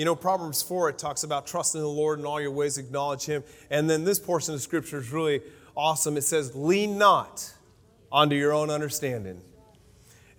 You 0.00 0.06
know, 0.06 0.16
Proverbs 0.16 0.62
4, 0.62 0.88
it 0.88 0.98
talks 0.98 1.24
about 1.24 1.46
trusting 1.46 1.78
the 1.78 1.86
Lord 1.86 2.20
in 2.20 2.24
all 2.24 2.40
your 2.40 2.52
ways, 2.52 2.78
acknowledge 2.78 3.26
Him. 3.26 3.44
And 3.68 3.90
then 3.90 4.04
this 4.04 4.18
portion 4.18 4.54
of 4.54 4.62
Scripture 4.62 4.96
is 4.96 5.10
really 5.10 5.42
awesome. 5.76 6.16
It 6.16 6.24
says, 6.24 6.56
Lean 6.56 6.96
not 6.96 7.52
onto 8.10 8.34
your 8.34 8.54
own 8.54 8.70
understanding. 8.70 9.42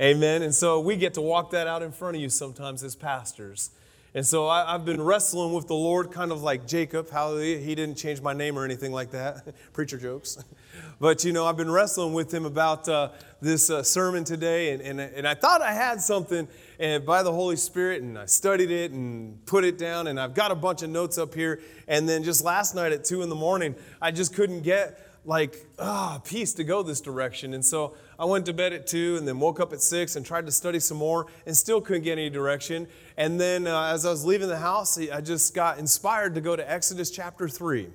Amen. 0.02 0.42
And 0.42 0.56
so 0.56 0.80
we 0.80 0.96
get 0.96 1.14
to 1.14 1.22
walk 1.22 1.52
that 1.52 1.68
out 1.68 1.84
in 1.84 1.92
front 1.92 2.16
of 2.16 2.24
you 2.24 2.30
sometimes 2.30 2.82
as 2.82 2.96
pastors. 2.96 3.70
And 4.14 4.26
so 4.26 4.46
I, 4.50 4.74
have 4.74 4.84
been 4.84 5.02
wrestling 5.02 5.54
with 5.54 5.68
the 5.68 5.74
Lord, 5.74 6.12
kind 6.12 6.34
of 6.34 6.44
like 6.44 6.68
Jacob. 6.68 7.10
Hallelujah. 7.10 7.60
He 7.60 7.76
didn't 7.76 7.96
change 7.96 8.22
my 8.22 8.34
name 8.34 8.60
or 8.60 8.66
anything 8.66 8.92
like 8.92 9.12
that. 9.12 9.56
Preacher 9.74 9.98
jokes. 9.98 10.38
But, 11.00 11.24
you 11.24 11.32
know, 11.32 11.46
I've 11.46 11.56
been 11.56 11.72
wrestling 11.72 12.12
with 12.14 12.34
him 12.34 12.46
about 12.46 12.90
uh, 12.90 13.12
this 13.40 13.70
uh, 13.70 13.84
sermon 13.84 14.26
today. 14.26 14.74
And, 14.74 14.82
and, 14.82 15.00
and 15.00 15.26
I 15.26 15.34
thought 15.34 15.62
I 15.62 15.72
had 15.72 16.02
something 16.02 16.50
and 16.78 17.06
by 17.06 17.24
the 17.24 17.32
Holy 17.32 17.56
Spirit, 17.56 18.02
and 18.02 18.18
I 18.18 18.26
studied 18.26 18.72
it 18.72 18.92
and 18.92 19.46
put 19.46 19.64
it 19.64 19.78
down. 19.78 20.08
And 20.08 20.20
I've 20.20 20.34
got 20.34 20.52
a 20.52 20.56
bunch 20.56 20.82
of 20.82 20.90
notes 20.90 21.18
up 21.18 21.34
here. 21.34 21.62
And 21.88 22.10
then 22.10 22.24
just 22.24 22.44
last 22.44 22.76
night 22.76 22.92
at 22.92 23.06
2 23.06 23.22
in 23.22 23.30
the 23.30 23.36
morning, 23.36 23.76
I 24.02 24.12
just 24.12 24.36
couldn't 24.36 24.64
get 24.64 25.00
like 25.24 25.68
ah 25.78 26.20
peace 26.24 26.54
to 26.54 26.64
go 26.64 26.82
this 26.82 27.02
direction. 27.02 27.54
And 27.54 27.64
so 27.64 27.96
i 28.18 28.26
went 28.26 28.46
to 28.48 28.54
bed 28.54 28.74
at 28.74 28.88
2 28.88 29.18
and 29.18 29.28
then 29.28 29.40
woke 29.40 29.60
up 29.60 29.72
at 29.72 29.82
6 29.82 30.16
and 30.16 30.26
tried 30.26 30.46
to 30.48 30.52
study 30.52 30.80
some 30.80 30.98
more 30.98 31.28
and 31.46 31.56
still 31.56 31.80
couldn't 31.80 32.04
get 32.04 32.14
any 32.14 32.30
direction. 32.30 32.88
And 33.18 33.40
then 33.40 33.68
uh, 33.68 33.92
as 33.94 34.06
i 34.06 34.10
was 34.10 34.26
leaving 34.26 34.48
the 34.48 34.58
house 34.58 34.98
i 34.98 35.22
just 35.22 35.54
got 35.54 35.78
inspired 35.78 36.34
to 36.36 36.42
go 36.42 36.56
to 36.56 36.70
exodus 36.70 37.12
chapter 37.12 37.48
3 37.48 37.88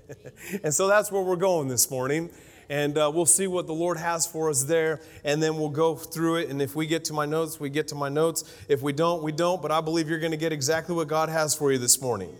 and 0.64 0.74
so 0.74 0.88
that's 0.88 1.12
where 1.12 1.22
we're 1.22 1.36
going 1.36 1.68
this 1.68 1.90
morning. 1.90 2.30
And 2.70 2.96
uh, 2.96 3.12
we'll 3.14 3.26
see 3.26 3.46
what 3.46 3.66
the 3.66 3.74
lord 3.74 3.98
has 3.98 4.26
for 4.26 4.50
us 4.50 4.64
there. 4.64 5.00
And 5.22 5.40
then 5.40 5.56
we'll 5.56 5.68
go 5.68 5.94
through 5.94 6.36
it. 6.36 6.48
And 6.48 6.60
if 6.60 6.74
we 6.74 6.86
get 6.86 7.04
to 7.04 7.12
my 7.12 7.26
notes 7.26 7.60
we 7.60 7.70
get 7.70 7.86
to 7.88 7.94
my 7.94 8.08
notes. 8.08 8.42
If 8.68 8.82
we 8.82 8.92
don't 8.92 9.22
we 9.22 9.30
don't. 9.30 9.62
But 9.62 9.70
i 9.70 9.80
believe 9.80 10.08
you're 10.08 10.18
going 10.18 10.32
to 10.32 10.36
get 10.36 10.52
exactly 10.52 10.96
what 10.96 11.06
god 11.06 11.28
has 11.28 11.54
for 11.54 11.70
you 11.70 11.78
this 11.78 12.02
morning. 12.02 12.34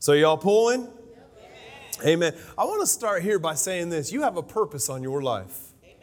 So 0.00 0.12
y'all 0.12 0.36
pulling 0.36 0.88
Amen. 2.04 2.34
I 2.58 2.64
want 2.64 2.80
to 2.82 2.86
start 2.86 3.22
here 3.22 3.38
by 3.38 3.54
saying 3.54 3.88
this 3.88 4.12
you 4.12 4.22
have 4.22 4.36
a 4.36 4.42
purpose 4.42 4.90
on 4.90 5.02
your 5.02 5.22
life. 5.22 5.72
Amen. 5.82 5.96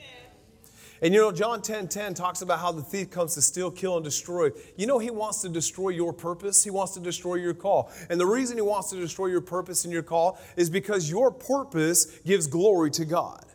And 1.02 1.13
you 1.13 1.19
know, 1.19 1.31
John 1.31 1.61
10 1.61 1.88
10 1.88 2.13
talks 2.16 2.41
about 2.41 2.59
how 2.59 2.72
the 2.72 2.81
thief 2.81 3.11
comes 3.11 3.35
to 3.35 3.41
steal, 3.41 3.69
kill, 3.69 3.97
and 3.97 4.03
destroy. 4.03 4.50
You 4.75 4.88
know, 4.88 4.97
he 4.97 5.11
wants 5.11 5.41
to 5.41 5.50
destroy 5.50 5.89
your 5.89 6.11
purpose, 6.11 6.63
he 6.63 6.72
wants 6.72 6.94
to 6.95 7.00
destroy 7.00 7.35
your 7.35 7.53
call. 7.53 7.91
And 8.09 8.19
the 8.19 8.25
reason 8.25 8.58
he 8.58 8.61
wants 8.61 8.89
to 8.89 8.95
destroy 8.95 9.27
your 9.27 9.41
purpose 9.41 9.83
and 9.83 9.94
your 9.94 10.03
call 10.03 10.39
is 10.55 10.69
because 10.69 11.09
your 11.09 11.31
purpose 11.31 12.05
gives 12.25 12.47
glory 12.47 12.89
to 12.91 13.05
God. 13.05 13.45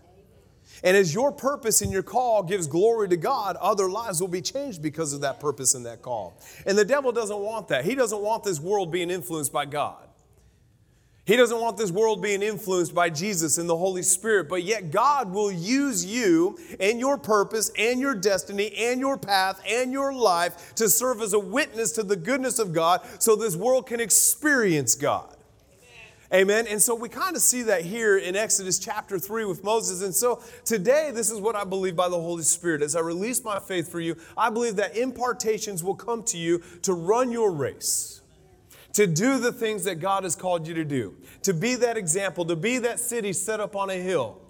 And 0.85 0.97
as 0.97 1.13
your 1.13 1.33
purpose 1.33 1.83
and 1.83 1.91
your 1.91 2.05
call 2.05 2.45
gives 2.45 2.69
glory 2.69 3.09
to 3.09 3.17
God, 3.17 3.57
other 3.57 3.91
lives 3.91 4.21
will 4.21 4.29
be 4.29 4.43
changed 4.43 4.81
because 4.81 5.13
of 5.13 5.23
that 5.23 5.41
purpose 5.41 5.75
and 5.75 5.85
that 5.87 6.03
call. 6.03 6.41
And 6.67 6.79
the 6.79 6.85
devil 6.85 7.11
doesn't 7.11 7.41
want 7.41 7.67
that. 7.69 7.85
He 7.85 7.97
doesn't 7.97 8.21
want 8.21 8.45
this 8.45 8.61
world 8.61 8.93
being 8.93 9.11
influenced 9.11 9.53
by 9.53 9.65
God. 9.65 10.08
He 11.29 11.37
doesn't 11.37 11.61
want 11.61 11.77
this 11.77 11.91
world 11.91 12.23
being 12.23 12.43
influenced 12.43 12.95
by 12.95 13.11
Jesus 13.11 13.59
and 13.59 13.69
the 13.69 13.77
Holy 13.77 14.03
Spirit, 14.03 14.49
but 14.49 14.63
yet 14.63 14.91
God 14.91 15.31
will 15.31 15.53
use 15.53 16.03
you 16.03 16.59
and 16.81 16.99
your 16.99 17.19
purpose 17.19 17.71
and 17.77 18.01
your 18.01 18.15
destiny 18.15 18.73
and 18.75 18.99
your 18.99 19.19
path 19.19 19.61
and 19.69 19.93
your 19.93 20.15
life 20.15 20.75
to 20.77 20.89
serve 20.89 21.21
as 21.21 21.35
a 21.35 21.39
witness 21.39 21.93
to 21.93 22.03
the 22.03 22.17
goodness 22.17 22.59
of 22.59 22.73
God 22.73 23.03
so 23.19 23.37
this 23.37 23.57
world 23.57 23.87
can 23.87 24.01
experience 24.01 24.95
God. 24.95 25.37
Amen. 26.33 26.67
And 26.67 26.81
so 26.81 26.95
we 26.95 27.11
kind 27.11 27.37
of 27.37 27.43
see 27.43 27.61
that 27.65 27.83
here 27.83 28.17
in 28.17 28.35
Exodus 28.35 28.79
chapter 28.79 29.19
3 29.19 29.45
with 29.45 29.63
Moses. 29.63 30.01
And 30.01 30.15
so 30.15 30.43
today, 30.65 31.11
this 31.13 31.31
is 31.31 31.43
what 31.43 31.57
I 31.57 31.65
believe 31.65 31.95
by 31.95 32.09
the 32.09 32.19
Holy 32.19 32.43
Spirit. 32.43 32.81
As 32.81 32.97
I 32.97 33.01
release 33.01 33.45
my 33.45 33.59
faith 33.59 33.93
for 33.93 34.01
you, 34.01 34.17
I 34.35 34.49
believe 34.49 34.77
that 34.77 34.97
impartations 34.97 35.85
will 35.85 35.95
come 35.95 36.23
to 36.23 36.39
you 36.39 36.63
to 36.85 36.95
run 36.95 37.31
your 37.31 37.53
race 37.53 38.19
to 38.95 39.07
do 39.07 39.39
the 39.39 39.53
things 39.53 39.85
that 39.85 39.97
God 39.97 40.25
has 40.25 40.35
called 40.35 40.67
you 40.67 40.75
to 40.75 40.85
do, 40.85 41.15
to 41.43 41.55
be 41.55 41.75
that 41.77 41.97
example, 41.97 42.45
to 42.47 42.57
be 42.57 42.79
that 42.79 42.99
city 43.01 43.33
set 43.33 43.61
up 43.61 43.77
on 43.77 43.91
a 43.91 43.95
hill. 43.95 44.41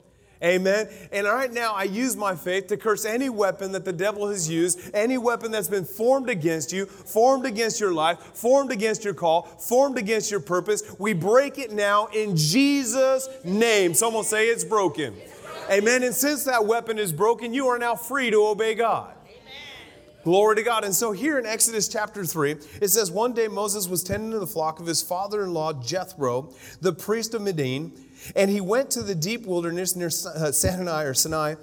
Amen. 0.42 0.88
And 1.10 1.26
right 1.26 1.52
now, 1.52 1.74
I 1.74 1.82
use 1.82 2.16
my 2.16 2.36
faith 2.36 2.68
to 2.68 2.76
curse 2.76 3.04
any 3.04 3.28
weapon 3.28 3.72
that 3.72 3.84
the 3.84 3.92
devil 3.92 4.28
has 4.28 4.48
used, 4.48 4.78
any 4.94 5.18
weapon 5.18 5.50
that's 5.50 5.68
been 5.68 5.84
formed 5.84 6.30
against 6.30 6.72
you, 6.72 6.86
formed 6.86 7.44
against 7.44 7.80
your 7.80 7.92
life, 7.92 8.20
formed 8.20 8.70
against 8.70 9.04
your 9.04 9.14
call, 9.14 9.42
formed 9.42 9.98
against 9.98 10.30
your 10.30 10.38
purpose. 10.38 10.82
We 10.98 11.12
break 11.12 11.58
it 11.58 11.72
now 11.72 12.06
in 12.06 12.36
Jesus' 12.36 13.28
name. 13.44 13.94
Someone 13.94 14.22
say 14.22 14.46
it's 14.46 14.64
broken. 14.64 15.16
Amen. 15.70 16.04
And 16.04 16.14
since 16.14 16.44
that 16.44 16.64
weapon 16.64 17.00
is 17.00 17.12
broken, 17.12 17.52
you 17.52 17.66
are 17.66 17.78
now 17.78 17.96
free 17.96 18.30
to 18.30 18.46
obey 18.46 18.76
God. 18.76 19.17
Glory 20.24 20.56
to 20.56 20.62
God. 20.62 20.84
And 20.84 20.94
so 20.94 21.12
here 21.12 21.38
in 21.38 21.46
Exodus 21.46 21.88
chapter 21.88 22.24
3, 22.24 22.56
it 22.80 22.88
says, 22.88 23.10
One 23.10 23.32
day 23.32 23.48
Moses 23.48 23.88
was 23.88 24.02
tending 24.02 24.38
the 24.38 24.46
flock 24.46 24.80
of 24.80 24.86
his 24.86 25.02
father 25.02 25.44
in 25.44 25.54
law 25.54 25.72
Jethro, 25.72 26.52
the 26.80 26.92
priest 26.92 27.34
of 27.34 27.42
Midian, 27.42 27.92
and 28.34 28.50
he 28.50 28.60
went 28.60 28.90
to 28.90 29.02
the 29.02 29.14
deep 29.14 29.46
wilderness 29.46 29.94
near 29.94 30.08
uh, 30.08 30.50
Sinai 30.52 31.04
or 31.04 31.14
Sinai 31.14 31.54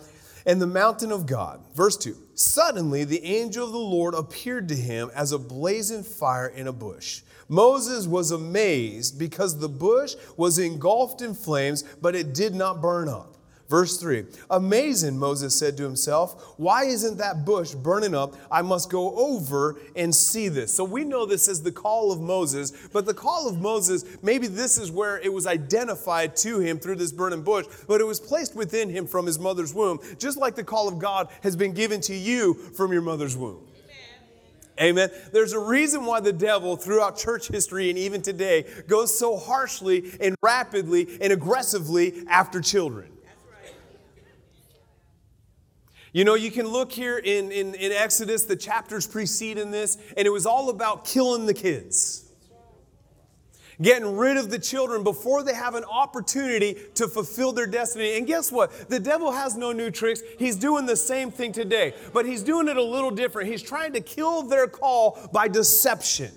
and 0.46 0.62
the 0.62 0.68
mountain 0.68 1.12
of 1.12 1.26
God. 1.26 1.62
Verse 1.74 1.98
2 1.98 2.16
Suddenly 2.36 3.04
the 3.04 3.24
angel 3.24 3.66
of 3.66 3.72
the 3.72 3.78
Lord 3.78 4.14
appeared 4.14 4.70
to 4.70 4.76
him 4.76 5.12
as 5.16 5.32
a 5.32 5.40
blazing 5.40 6.04
fire 6.04 6.48
in 6.48 6.68
a 6.68 6.74
bush. 6.74 7.22
Moses 7.48 8.08
was 8.08 8.32
amazed 8.32 9.20
because 9.20 9.60
the 9.60 9.70
bush 9.70 10.16
was 10.36 10.58
engulfed 10.58 11.22
in 11.22 11.36
flames, 11.36 11.84
but 12.02 12.16
it 12.16 12.34
did 12.34 12.56
not 12.56 12.82
burn 12.82 13.08
up. 13.08 13.35
Verse 13.68 13.98
3 13.98 14.26
Amazing, 14.50 15.18
Moses 15.18 15.58
said 15.58 15.76
to 15.78 15.84
himself, 15.84 16.54
Why 16.58 16.86
isn't 16.86 17.18
that 17.18 17.46
bush 17.46 17.74
burning 17.74 18.14
up? 18.14 18.36
I 18.52 18.62
must 18.62 18.90
go 18.90 19.16
over 19.16 19.78
and 19.96 20.14
see 20.14 20.50
this. 20.50 20.74
So 20.74 20.84
we 20.84 21.04
know 21.04 21.26
this 21.26 21.48
as 21.48 21.64
the 21.64 21.72
call 21.72 22.12
of 22.12 22.22
Moses, 22.22 22.72
but 22.94 23.06
the 23.06 23.14
call 23.14 23.50
of 23.50 23.60
Moses, 23.60 24.06
maybe 24.22 24.48
this 24.48 24.78
is 24.78 24.92
where 24.92 25.20
it 25.20 25.34
was 25.34 25.48
identified 25.48 26.36
to 26.38 26.60
him 26.60 26.78
through 26.78 26.98
this 26.98 27.12
burning 27.12 27.42
bush, 27.42 27.66
but 27.88 28.02
it 28.02 28.06
was 28.06 28.20
placed 28.20 28.56
within 28.56 28.90
him 28.90 29.08
from 29.08 29.26
his 29.26 29.40
mother's 29.40 29.74
womb, 29.74 30.00
just 30.20 30.38
like 30.38 30.56
the 30.56 30.64
call 30.64 30.88
of 30.88 31.00
God 31.00 31.30
has 31.42 31.56
been 31.56 31.74
given 31.74 32.02
to 32.02 32.16
you 32.16 32.54
from 32.54 32.94
your 32.94 33.02
mother's 33.02 33.36
womb. 33.36 33.62
Amen. 34.80 35.10
There's 35.32 35.54
a 35.54 35.60
reason 35.60 36.06
why 36.06 36.20
the 36.20 36.34
devil, 36.34 36.76
throughout 36.76 37.18
church 37.18 37.48
history 37.48 37.90
and 37.90 37.98
even 37.98 38.22
today, 38.22 38.66
goes 38.88 39.18
so 39.18 39.38
harshly 39.38 40.12
and 40.20 40.36
rapidly 40.42 41.18
and 41.22 41.32
aggressively 41.32 42.26
after 42.28 42.60
children. 42.60 43.15
You 46.16 46.24
know, 46.24 46.36
you 46.36 46.50
can 46.50 46.66
look 46.66 46.94
here 46.94 47.18
in, 47.18 47.52
in, 47.52 47.76
in 47.76 47.92
Exodus, 47.92 48.46
the 48.46 48.56
chapters 48.56 49.06
preceding 49.06 49.70
this, 49.70 49.98
and 50.16 50.26
it 50.26 50.30
was 50.30 50.46
all 50.46 50.70
about 50.70 51.04
killing 51.04 51.46
the 51.46 51.54
kids. 51.54 52.32
Getting 53.82 54.16
rid 54.16 54.38
of 54.38 54.50
the 54.50 54.58
children 54.58 55.04
before 55.04 55.44
they 55.44 55.54
have 55.54 55.76
an 55.76 55.84
opportunity 55.84 56.78
to 56.94 57.10
fulfill 57.10 57.52
their 57.52 57.68
destiny. 57.68 58.18
And 58.18 58.26
guess 58.26 58.50
what? 58.50 58.88
The 58.88 58.98
devil 58.98 59.34
has 59.34 59.58
no 59.58 59.74
new 59.74 59.92
tricks. 59.92 60.22
He's 60.40 60.56
doing 60.56 60.86
the 60.86 60.96
same 60.96 61.32
thing 61.32 61.52
today, 61.52 61.94
but 62.14 62.26
he's 62.26 62.44
doing 62.44 62.70
it 62.70 62.78
a 62.78 62.82
little 62.82 63.12
different. 63.12 63.50
He's 63.50 63.62
trying 63.62 63.92
to 63.92 64.00
kill 64.00 64.44
their 64.44 64.68
call 64.68 65.20
by 65.34 65.50
deception. 65.50 66.32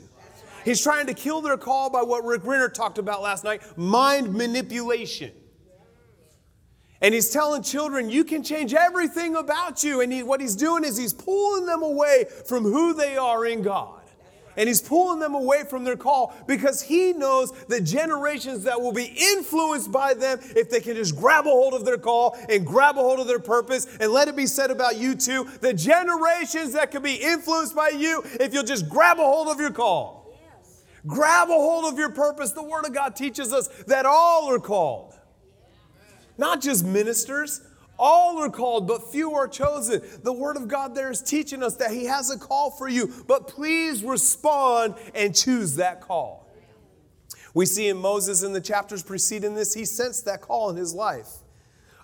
He's 0.65 0.83
trying 0.83 1.07
to 1.07 1.15
kill 1.15 1.41
their 1.41 1.57
call 1.57 1.89
by 1.89 2.03
what 2.03 2.25
Rick 2.25 2.45
Renner 2.45 2.69
talked 2.69 2.99
about 2.99 3.23
last 3.23 3.45
night 3.45 3.63
mind 3.79 4.35
manipulation. 4.35 5.31
And 7.01 7.15
he's 7.15 7.31
telling 7.31 7.63
children, 7.63 8.11
you 8.11 8.25
can 8.25 8.43
change 8.43 8.75
everything 8.75 9.37
about 9.37 9.85
you. 9.85 10.01
And 10.01 10.13
he, 10.13 10.23
what 10.25 10.41
he's 10.41 10.57
doing 10.57 10.85
is 10.85 10.97
he's 10.97 11.15
pulling 11.15 11.67
them 11.67 11.83
away 11.83 12.25
from 12.47 12.65
who 12.65 12.93
they 12.93 13.17
are 13.17 13.47
in 13.47 13.63
God. 13.63 13.95
And 14.57 14.67
he's 14.67 14.83
pulling 14.83 15.21
them 15.21 15.37
away 15.37 15.63
from 15.63 15.85
their 15.85 15.97
call 15.97 16.35
because 16.49 16.83
he 16.83 17.13
knows 17.13 17.53
the 17.69 17.81
generations 17.81 18.65
that 18.65 18.81
will 18.81 18.93
be 18.93 19.05
influenced 19.17 19.93
by 19.93 20.15
them 20.15 20.41
if 20.57 20.69
they 20.69 20.81
can 20.81 20.97
just 20.97 21.15
grab 21.17 21.47
a 21.47 21.51
hold 21.51 21.75
of 21.75 21.85
their 21.85 21.97
call 21.97 22.37
and 22.49 22.67
grab 22.67 22.97
a 22.97 23.01
hold 23.01 23.21
of 23.21 23.29
their 23.29 23.39
purpose. 23.39 23.87
And 24.01 24.11
let 24.11 24.27
it 24.27 24.35
be 24.35 24.47
said 24.47 24.73
about 24.73 24.97
you 24.97 25.15
too 25.15 25.49
the 25.61 25.73
generations 25.73 26.73
that 26.73 26.91
can 26.91 27.05
be 27.05 27.15
influenced 27.15 27.77
by 27.77 27.91
you 27.91 28.25
if 28.41 28.53
you'll 28.53 28.65
just 28.65 28.89
grab 28.89 29.21
a 29.21 29.23
hold 29.23 29.47
of 29.47 29.61
your 29.61 29.71
call. 29.71 30.29
Yes. 30.33 30.83
Grab 31.07 31.51
a 31.51 31.53
hold 31.53 31.85
of 31.85 31.97
your 31.97 32.11
purpose. 32.11 32.51
The 32.51 32.65
Word 32.65 32.85
of 32.85 32.93
God 32.93 33.15
teaches 33.15 33.53
us 33.53 33.69
that 33.87 34.07
all 34.07 34.53
are 34.53 34.59
called. 34.59 35.15
Not 36.39 36.63
just 36.63 36.87
ministers. 36.87 37.61
All 37.99 38.39
are 38.39 38.49
called, 38.49 38.87
but 38.87 39.11
few 39.11 39.35
are 39.35 39.49
chosen. 39.49 40.01
The 40.23 40.33
Word 40.33 40.57
of 40.57 40.69
God 40.69 40.95
there 40.95 41.11
is 41.11 41.21
teaching 41.21 41.65
us 41.65 41.75
that 41.77 41.91
He 41.91 42.05
has 42.05 42.31
a 42.31 42.39
call 42.39 42.71
for 42.71 42.89
you, 42.89 43.13
but 43.27 43.49
please 43.49 44.05
respond 44.05 44.95
and 45.17 45.35
choose 45.35 45.75
that 45.77 46.01
call. 46.01 46.49
We 47.55 47.67
see 47.67 47.89
in 47.89 47.97
Moses 47.97 48.45
in 48.45 48.53
the 48.53 48.61
chapters 48.61 49.03
preceding 49.03 49.55
this, 49.57 49.75
he 49.75 49.85
sensed 49.85 50.27
that 50.27 50.43
call 50.43 50.71
in 50.71 50.77
his 50.77 50.95
life. 50.95 51.29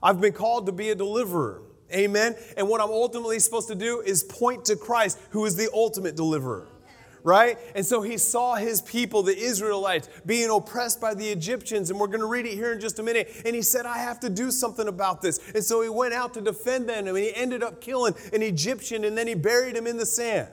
I've 0.02 0.20
been 0.20 0.32
called 0.32 0.66
to 0.66 0.72
be 0.72 0.90
a 0.90 0.94
deliverer. 0.96 1.62
Amen. 1.94 2.34
And 2.56 2.68
what 2.68 2.80
I'm 2.80 2.90
ultimately 2.90 3.38
supposed 3.38 3.68
to 3.68 3.76
do 3.76 4.00
is 4.00 4.24
point 4.24 4.64
to 4.64 4.74
Christ, 4.74 5.18
who 5.30 5.44
is 5.44 5.54
the 5.54 5.68
ultimate 5.72 6.16
deliverer 6.16 6.66
right? 7.24 7.58
And 7.74 7.84
so 7.84 8.02
he 8.02 8.18
saw 8.18 8.54
his 8.54 8.82
people, 8.82 9.22
the 9.22 9.36
Israelites, 9.36 10.08
being 10.26 10.50
oppressed 10.50 11.00
by 11.00 11.14
the 11.14 11.28
Egyptians. 11.28 11.90
And 11.90 11.98
we're 11.98 12.06
going 12.06 12.20
to 12.20 12.26
read 12.26 12.46
it 12.46 12.54
here 12.54 12.72
in 12.72 12.80
just 12.80 12.98
a 12.98 13.02
minute. 13.02 13.42
And 13.46 13.56
he 13.56 13.62
said, 13.62 13.86
I 13.86 13.98
have 13.98 14.20
to 14.20 14.30
do 14.30 14.50
something 14.50 14.86
about 14.86 15.22
this. 15.22 15.40
And 15.54 15.64
so 15.64 15.80
he 15.80 15.88
went 15.88 16.12
out 16.14 16.34
to 16.34 16.42
defend 16.42 16.88
them. 16.88 17.06
And 17.08 17.16
he 17.16 17.34
ended 17.34 17.62
up 17.62 17.80
killing 17.80 18.14
an 18.32 18.42
Egyptian 18.42 19.04
and 19.04 19.16
then 19.16 19.26
he 19.26 19.34
buried 19.34 19.74
him 19.74 19.86
in 19.86 19.96
the 19.96 20.06
sand. 20.06 20.48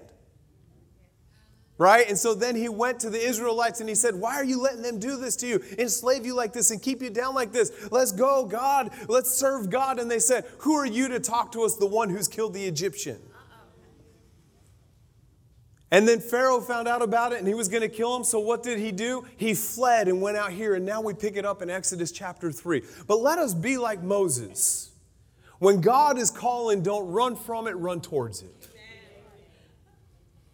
right? 1.77 2.07
And 2.07 2.17
so 2.17 2.35
then 2.35 2.55
he 2.55 2.69
went 2.69 2.99
to 3.01 3.09
the 3.09 3.19
Israelites 3.19 3.79
and 3.79 3.89
he 3.89 3.95
said, 3.95 4.15
Why 4.15 4.35
are 4.35 4.43
you 4.43 4.61
letting 4.61 4.83
them 4.83 4.99
do 4.99 5.17
this 5.17 5.35
to 5.37 5.47
you? 5.47 5.63
Enslave 5.79 6.25
you 6.25 6.35
like 6.35 6.53
this 6.53 6.71
and 6.71 6.81
keep 6.81 7.01
you 7.01 7.09
down 7.09 7.35
like 7.35 7.51
this? 7.51 7.71
Let's 7.91 8.11
go, 8.11 8.45
God. 8.45 8.91
Let's 9.09 9.33
serve 9.33 9.69
God. 9.69 9.99
And 9.99 10.09
they 10.09 10.19
said, 10.19 10.45
Who 10.59 10.75
are 10.75 10.85
you 10.85 11.09
to 11.09 11.19
talk 11.19 11.51
to 11.53 11.63
us, 11.63 11.75
the 11.75 11.87
one 11.87 12.09
who's 12.09 12.27
killed 12.27 12.53
the 12.53 12.65
Egyptian? 12.65 13.19
And 15.91 16.07
then 16.07 16.21
Pharaoh 16.21 16.61
found 16.61 16.87
out 16.87 17.01
about 17.01 17.33
it 17.33 17.39
and 17.39 17.47
he 17.47 17.53
was 17.53 17.67
going 17.67 17.81
to 17.81 17.89
kill 17.89 18.15
him. 18.15 18.23
So 18.23 18.39
what 18.39 18.63
did 18.63 18.79
he 18.79 18.93
do? 18.93 19.25
He 19.35 19.53
fled 19.53 20.07
and 20.07 20.21
went 20.21 20.37
out 20.37 20.51
here. 20.51 20.75
And 20.75 20.85
now 20.85 21.01
we 21.01 21.13
pick 21.13 21.35
it 21.35 21.45
up 21.45 21.61
in 21.61 21.69
Exodus 21.69 22.13
chapter 22.13 22.49
3. 22.49 22.81
But 23.07 23.19
let 23.19 23.37
us 23.37 23.53
be 23.53 23.77
like 23.77 24.01
Moses. 24.01 24.91
When 25.59 25.81
God 25.81 26.17
is 26.17 26.31
calling, 26.31 26.81
don't 26.81 27.11
run 27.11 27.35
from 27.35 27.67
it, 27.67 27.73
run 27.73 27.99
towards 27.99 28.41
it. 28.41 28.69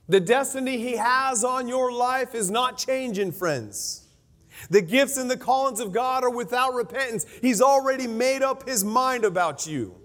The 0.09 0.19
destiny 0.19 0.77
He 0.77 0.97
has 0.97 1.43
on 1.43 1.67
your 1.67 1.91
life 1.91 2.33
is 2.33 2.49
not 2.49 2.77
changing, 2.77 3.31
friends. 3.33 4.05
The 4.69 4.81
gifts 4.81 5.17
and 5.17 5.29
the 5.29 5.37
callings 5.37 5.79
of 5.79 5.91
God 5.91 6.23
are 6.23 6.29
without 6.29 6.73
repentance. 6.73 7.25
He's 7.41 7.61
already 7.61 8.07
made 8.07 8.41
up 8.41 8.67
His 8.67 8.83
mind 8.83 9.23
about 9.23 9.67
you. 9.67 9.95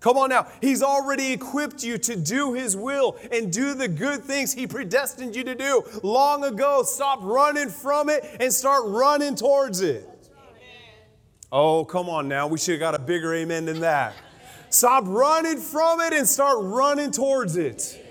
Come 0.00 0.16
on 0.16 0.30
now. 0.30 0.46
He's 0.60 0.82
already 0.82 1.32
equipped 1.32 1.82
you 1.82 1.98
to 1.98 2.14
do 2.16 2.52
His 2.54 2.76
will 2.76 3.16
and 3.32 3.52
do 3.52 3.74
the 3.74 3.88
good 3.88 4.22
things 4.22 4.52
He 4.52 4.66
predestined 4.66 5.34
you 5.34 5.42
to 5.44 5.54
do 5.54 5.82
long 6.02 6.44
ago. 6.44 6.82
Stop 6.84 7.20
running 7.22 7.68
from 7.68 8.08
it 8.08 8.24
and 8.38 8.52
start 8.52 8.84
running 8.86 9.34
towards 9.34 9.80
it. 9.80 10.08
Oh, 11.50 11.84
come 11.84 12.08
on 12.08 12.28
now. 12.28 12.46
We 12.46 12.58
should 12.58 12.72
have 12.72 12.80
got 12.80 12.94
a 12.94 12.98
bigger 12.98 13.34
amen 13.34 13.64
than 13.64 13.80
that. 13.80 14.14
Stop 14.70 15.04
running 15.06 15.56
from 15.56 16.00
it 16.00 16.12
and 16.12 16.28
start 16.28 16.58
running 16.60 17.10
towards 17.10 17.56
it. 17.56 18.04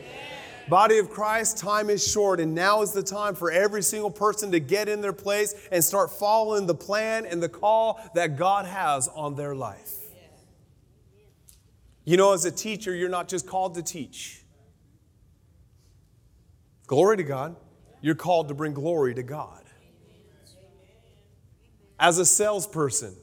Body 0.67 0.97
of 0.97 1.09
Christ, 1.09 1.57
time 1.57 1.89
is 1.89 2.05
short, 2.05 2.41
and 2.41 2.53
now 2.53 2.81
is 2.81 2.91
the 2.91 3.03
time 3.03 3.35
for 3.35 3.49
every 3.49 3.81
single 3.81 4.11
person 4.11 4.51
to 4.51 4.59
get 4.59 4.89
in 4.89 4.99
their 4.99 5.13
place 5.13 5.55
and 5.71 5.81
start 5.81 6.11
following 6.11 6.65
the 6.65 6.75
plan 6.75 7.25
and 7.25 7.41
the 7.41 7.47
call 7.47 8.01
that 8.15 8.35
God 8.35 8.65
has 8.65 9.07
on 9.07 9.35
their 9.35 9.55
life. 9.55 9.96
You 12.07 12.15
know, 12.15 12.31
as 12.31 12.45
a 12.45 12.51
teacher, 12.51 12.95
you're 12.95 13.09
not 13.09 13.27
just 13.27 13.45
called 13.45 13.75
to 13.75 13.83
teach. 13.83 14.41
Glory 16.85 17.17
to 17.17 17.23
God. 17.23 17.57
You're 17.99 18.15
called 18.15 18.47
to 18.47 18.53
bring 18.53 18.73
glory 18.73 19.13
to 19.13 19.23
God. 19.23 19.65
As 21.99 22.17
a 22.17 22.25
salesperson, 22.25 23.13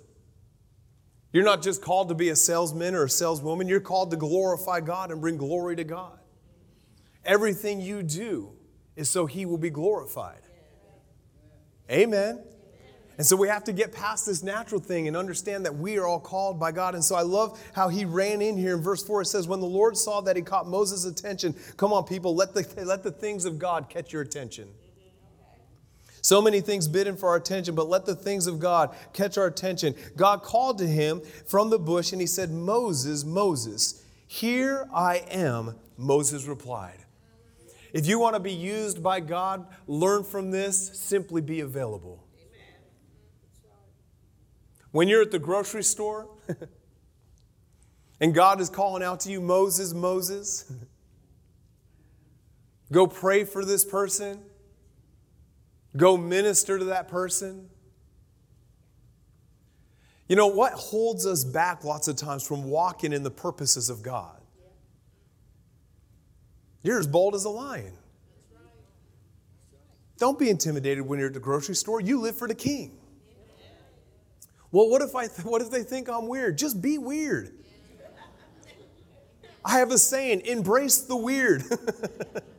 you're 1.32 1.44
not 1.44 1.62
just 1.62 1.80
called 1.80 2.10
to 2.10 2.14
be 2.14 2.28
a 2.28 2.36
salesman 2.36 2.94
or 2.94 3.04
a 3.04 3.08
saleswoman, 3.08 3.68
you're 3.68 3.80
called 3.80 4.10
to 4.10 4.18
glorify 4.18 4.80
God 4.80 5.10
and 5.10 5.18
bring 5.18 5.38
glory 5.38 5.76
to 5.76 5.84
God. 5.84 6.18
Everything 7.24 7.80
you 7.80 8.02
do 8.02 8.52
is 8.96 9.08
so 9.08 9.24
He 9.24 9.46
will 9.46 9.56
be 9.56 9.70
glorified. 9.70 10.42
Amen. 11.90 12.44
And 13.16 13.26
so 13.26 13.36
we 13.36 13.48
have 13.48 13.64
to 13.64 13.72
get 13.72 13.92
past 13.92 14.26
this 14.26 14.42
natural 14.42 14.80
thing 14.80 15.06
and 15.06 15.16
understand 15.16 15.64
that 15.66 15.76
we 15.76 15.98
are 15.98 16.06
all 16.06 16.18
called 16.18 16.58
by 16.58 16.72
God. 16.72 16.94
And 16.94 17.04
so 17.04 17.14
I 17.14 17.22
love 17.22 17.62
how 17.72 17.88
he 17.88 18.04
ran 18.04 18.42
in 18.42 18.56
here 18.56 18.74
in 18.74 18.82
verse 18.82 19.04
4. 19.04 19.22
It 19.22 19.26
says, 19.26 19.46
When 19.46 19.60
the 19.60 19.66
Lord 19.66 19.96
saw 19.96 20.20
that 20.22 20.34
he 20.34 20.42
caught 20.42 20.66
Moses' 20.66 21.04
attention, 21.04 21.54
come 21.76 21.92
on, 21.92 22.04
people, 22.04 22.34
let 22.34 22.54
the, 22.54 22.66
let 22.84 23.02
the 23.04 23.12
things 23.12 23.44
of 23.44 23.58
God 23.58 23.88
catch 23.88 24.12
your 24.12 24.22
attention. 24.22 24.68
So 26.22 26.40
many 26.40 26.62
things 26.62 26.88
bidden 26.88 27.16
for 27.16 27.28
our 27.28 27.36
attention, 27.36 27.74
but 27.74 27.88
let 27.88 28.06
the 28.06 28.14
things 28.14 28.46
of 28.46 28.58
God 28.58 28.96
catch 29.12 29.36
our 29.36 29.46
attention. 29.46 29.94
God 30.16 30.42
called 30.42 30.78
to 30.78 30.86
him 30.86 31.20
from 31.46 31.68
the 31.68 31.78
bush 31.78 32.12
and 32.12 32.20
he 32.20 32.26
said, 32.26 32.50
Moses, 32.50 33.24
Moses, 33.24 34.02
here 34.26 34.88
I 34.92 35.16
am. 35.30 35.74
Moses 35.98 36.46
replied. 36.46 37.04
If 37.92 38.06
you 38.06 38.18
want 38.18 38.34
to 38.34 38.40
be 38.40 38.54
used 38.54 39.02
by 39.02 39.20
God, 39.20 39.66
learn 39.86 40.24
from 40.24 40.50
this, 40.50 40.98
simply 40.98 41.42
be 41.42 41.60
available. 41.60 42.23
When 44.94 45.08
you're 45.08 45.22
at 45.22 45.32
the 45.32 45.40
grocery 45.40 45.82
store 45.82 46.28
and 48.20 48.32
God 48.32 48.60
is 48.60 48.70
calling 48.70 49.02
out 49.02 49.18
to 49.20 49.30
you, 49.32 49.40
Moses, 49.40 49.92
Moses, 49.92 50.72
go 52.92 53.08
pray 53.08 53.42
for 53.42 53.64
this 53.64 53.84
person, 53.84 54.38
go 55.96 56.16
minister 56.16 56.78
to 56.78 56.84
that 56.84 57.08
person. 57.08 57.68
You 60.28 60.36
know, 60.36 60.46
what 60.46 60.74
holds 60.74 61.26
us 61.26 61.42
back 61.42 61.82
lots 61.82 62.06
of 62.06 62.14
times 62.14 62.46
from 62.46 62.62
walking 62.62 63.12
in 63.12 63.24
the 63.24 63.32
purposes 63.32 63.90
of 63.90 64.00
God? 64.00 64.40
You're 66.84 67.00
as 67.00 67.08
bold 67.08 67.34
as 67.34 67.44
a 67.46 67.50
lion. 67.50 67.94
Don't 70.18 70.38
be 70.38 70.50
intimidated 70.50 71.04
when 71.04 71.18
you're 71.18 71.26
at 71.26 71.34
the 71.34 71.40
grocery 71.40 71.74
store. 71.74 72.00
You 72.00 72.20
live 72.20 72.36
for 72.36 72.46
the 72.46 72.54
king. 72.54 72.96
Well, 74.74 74.88
what 74.90 75.02
if 75.02 75.14
I 75.14 75.28
th- 75.28 75.44
what 75.44 75.62
if 75.62 75.70
they 75.70 75.84
think 75.84 76.08
I'm 76.08 76.26
weird? 76.26 76.58
Just 76.58 76.82
be 76.82 76.98
weird. 76.98 77.52
I 79.64 79.78
have 79.78 79.92
a 79.92 79.98
saying, 79.98 80.40
embrace 80.46 81.02
the 81.02 81.14
weird. 81.14 81.62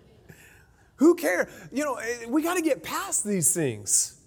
Who 0.96 1.16
cares? 1.16 1.52
You 1.74 1.84
know, 1.84 1.96
eh, 1.96 2.28
we 2.30 2.42
got 2.42 2.54
to 2.54 2.62
get 2.62 2.84
past 2.84 3.26
these 3.26 3.54
things. 3.54 4.18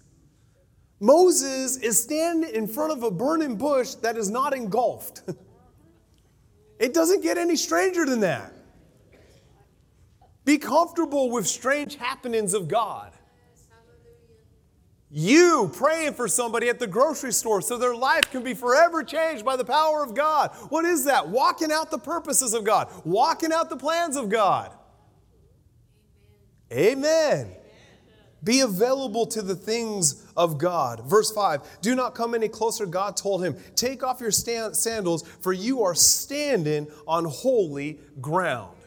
Moses 0.99 1.77
is 1.77 2.03
standing 2.03 2.53
in 2.53 2.67
front 2.67 2.91
of 2.91 3.01
a 3.01 3.09
burning 3.09 3.55
bush 3.55 3.95
that 3.95 4.17
is 4.17 4.29
not 4.29 4.53
engulfed. 4.53 5.23
it 6.79 6.93
doesn't 6.93 7.23
get 7.23 7.39
any 7.39 7.55
stranger 7.55 8.05
than 8.05 8.19
that. 8.19 8.53
Be 10.45 10.59
comfortable 10.59 11.31
with 11.31 11.47
strange 11.47 11.95
happenings 11.95 12.53
of 12.53 12.67
God. 12.67 13.13
You 15.11 15.71
praying 15.73 16.13
for 16.13 16.27
somebody 16.27 16.69
at 16.69 16.77
the 16.77 16.85
grocery 16.85 17.33
store 17.33 17.61
so 17.61 17.77
their 17.77 17.95
life 17.95 18.29
can 18.31 18.43
be 18.43 18.53
forever 18.53 19.03
changed 19.03 19.43
by 19.43 19.55
the 19.55 19.65
power 19.65 20.03
of 20.03 20.13
God. 20.13 20.51
What 20.69 20.85
is 20.85 21.05
that? 21.05 21.29
Walking 21.29 21.71
out 21.71 21.89
the 21.89 21.97
purposes 21.97 22.53
of 22.53 22.63
God, 22.63 22.89
walking 23.05 23.51
out 23.51 23.69
the 23.69 23.77
plans 23.77 24.15
of 24.15 24.29
God. 24.29 24.71
Amen. 26.71 27.47
Amen. 27.47 27.55
Be 28.43 28.61
available 28.61 29.25
to 29.27 29.41
the 29.41 29.55
things 29.55 30.25
of 30.37 30.57
God. 30.57 31.01
Verse 31.05 31.31
5 31.31 31.81
Do 31.81 31.95
not 31.95 32.15
come 32.15 32.33
any 32.33 32.47
closer, 32.47 32.85
God 32.85 33.17
told 33.17 33.43
him. 33.43 33.57
Take 33.75 34.03
off 34.03 34.21
your 34.21 34.31
sandals, 34.31 35.27
for 35.41 35.51
you 35.51 35.83
are 35.83 35.95
standing 35.95 36.87
on 37.07 37.25
holy 37.25 37.99
ground. 38.21 38.77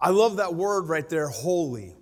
I 0.00 0.10
love 0.10 0.38
that 0.38 0.54
word 0.54 0.88
right 0.88 1.08
there, 1.08 1.28
holy. 1.28 1.94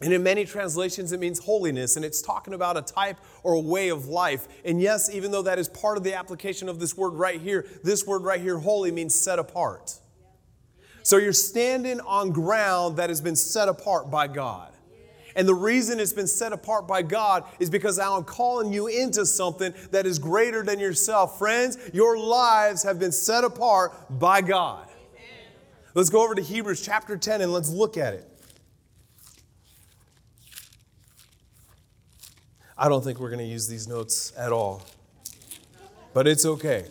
And 0.00 0.12
in 0.12 0.22
many 0.22 0.44
translations, 0.44 1.10
it 1.10 1.18
means 1.18 1.40
holiness, 1.40 1.96
and 1.96 2.04
it's 2.04 2.22
talking 2.22 2.54
about 2.54 2.76
a 2.76 2.82
type 2.82 3.16
or 3.42 3.54
a 3.54 3.60
way 3.60 3.88
of 3.88 4.06
life. 4.06 4.46
And 4.64 4.80
yes, 4.80 5.10
even 5.12 5.32
though 5.32 5.42
that 5.42 5.58
is 5.58 5.68
part 5.68 5.96
of 5.96 6.04
the 6.04 6.14
application 6.14 6.68
of 6.68 6.78
this 6.78 6.96
word 6.96 7.14
right 7.14 7.40
here, 7.40 7.66
this 7.82 8.06
word 8.06 8.22
right 8.22 8.40
here, 8.40 8.58
holy, 8.58 8.92
means 8.92 9.14
set 9.14 9.40
apart. 9.40 9.94
So 11.02 11.16
you're 11.16 11.32
standing 11.32 12.00
on 12.00 12.30
ground 12.30 12.98
that 12.98 13.08
has 13.08 13.20
been 13.20 13.34
set 13.34 13.68
apart 13.68 14.10
by 14.10 14.28
God. 14.28 14.72
And 15.34 15.48
the 15.48 15.54
reason 15.54 16.00
it's 16.00 16.12
been 16.12 16.26
set 16.26 16.52
apart 16.52 16.86
by 16.86 17.02
God 17.02 17.44
is 17.58 17.70
because 17.70 17.98
I'm 17.98 18.24
calling 18.24 18.72
you 18.72 18.88
into 18.88 19.24
something 19.24 19.72
that 19.90 20.04
is 20.04 20.18
greater 20.18 20.62
than 20.62 20.78
yourself. 20.78 21.38
Friends, 21.38 21.78
your 21.92 22.18
lives 22.18 22.82
have 22.82 22.98
been 22.98 23.12
set 23.12 23.44
apart 23.44 24.18
by 24.18 24.40
God. 24.42 24.88
Let's 25.94 26.10
go 26.10 26.22
over 26.22 26.34
to 26.34 26.42
Hebrews 26.42 26.82
chapter 26.82 27.16
10 27.16 27.40
and 27.40 27.52
let's 27.52 27.70
look 27.70 27.96
at 27.96 28.14
it. 28.14 28.37
I 32.78 32.88
don't 32.88 33.02
think 33.02 33.18
we're 33.18 33.30
going 33.30 33.40
to 33.40 33.44
use 33.44 33.66
these 33.66 33.88
notes 33.88 34.32
at 34.36 34.52
all, 34.52 34.82
but 36.14 36.28
it's 36.28 36.46
okay. 36.46 36.84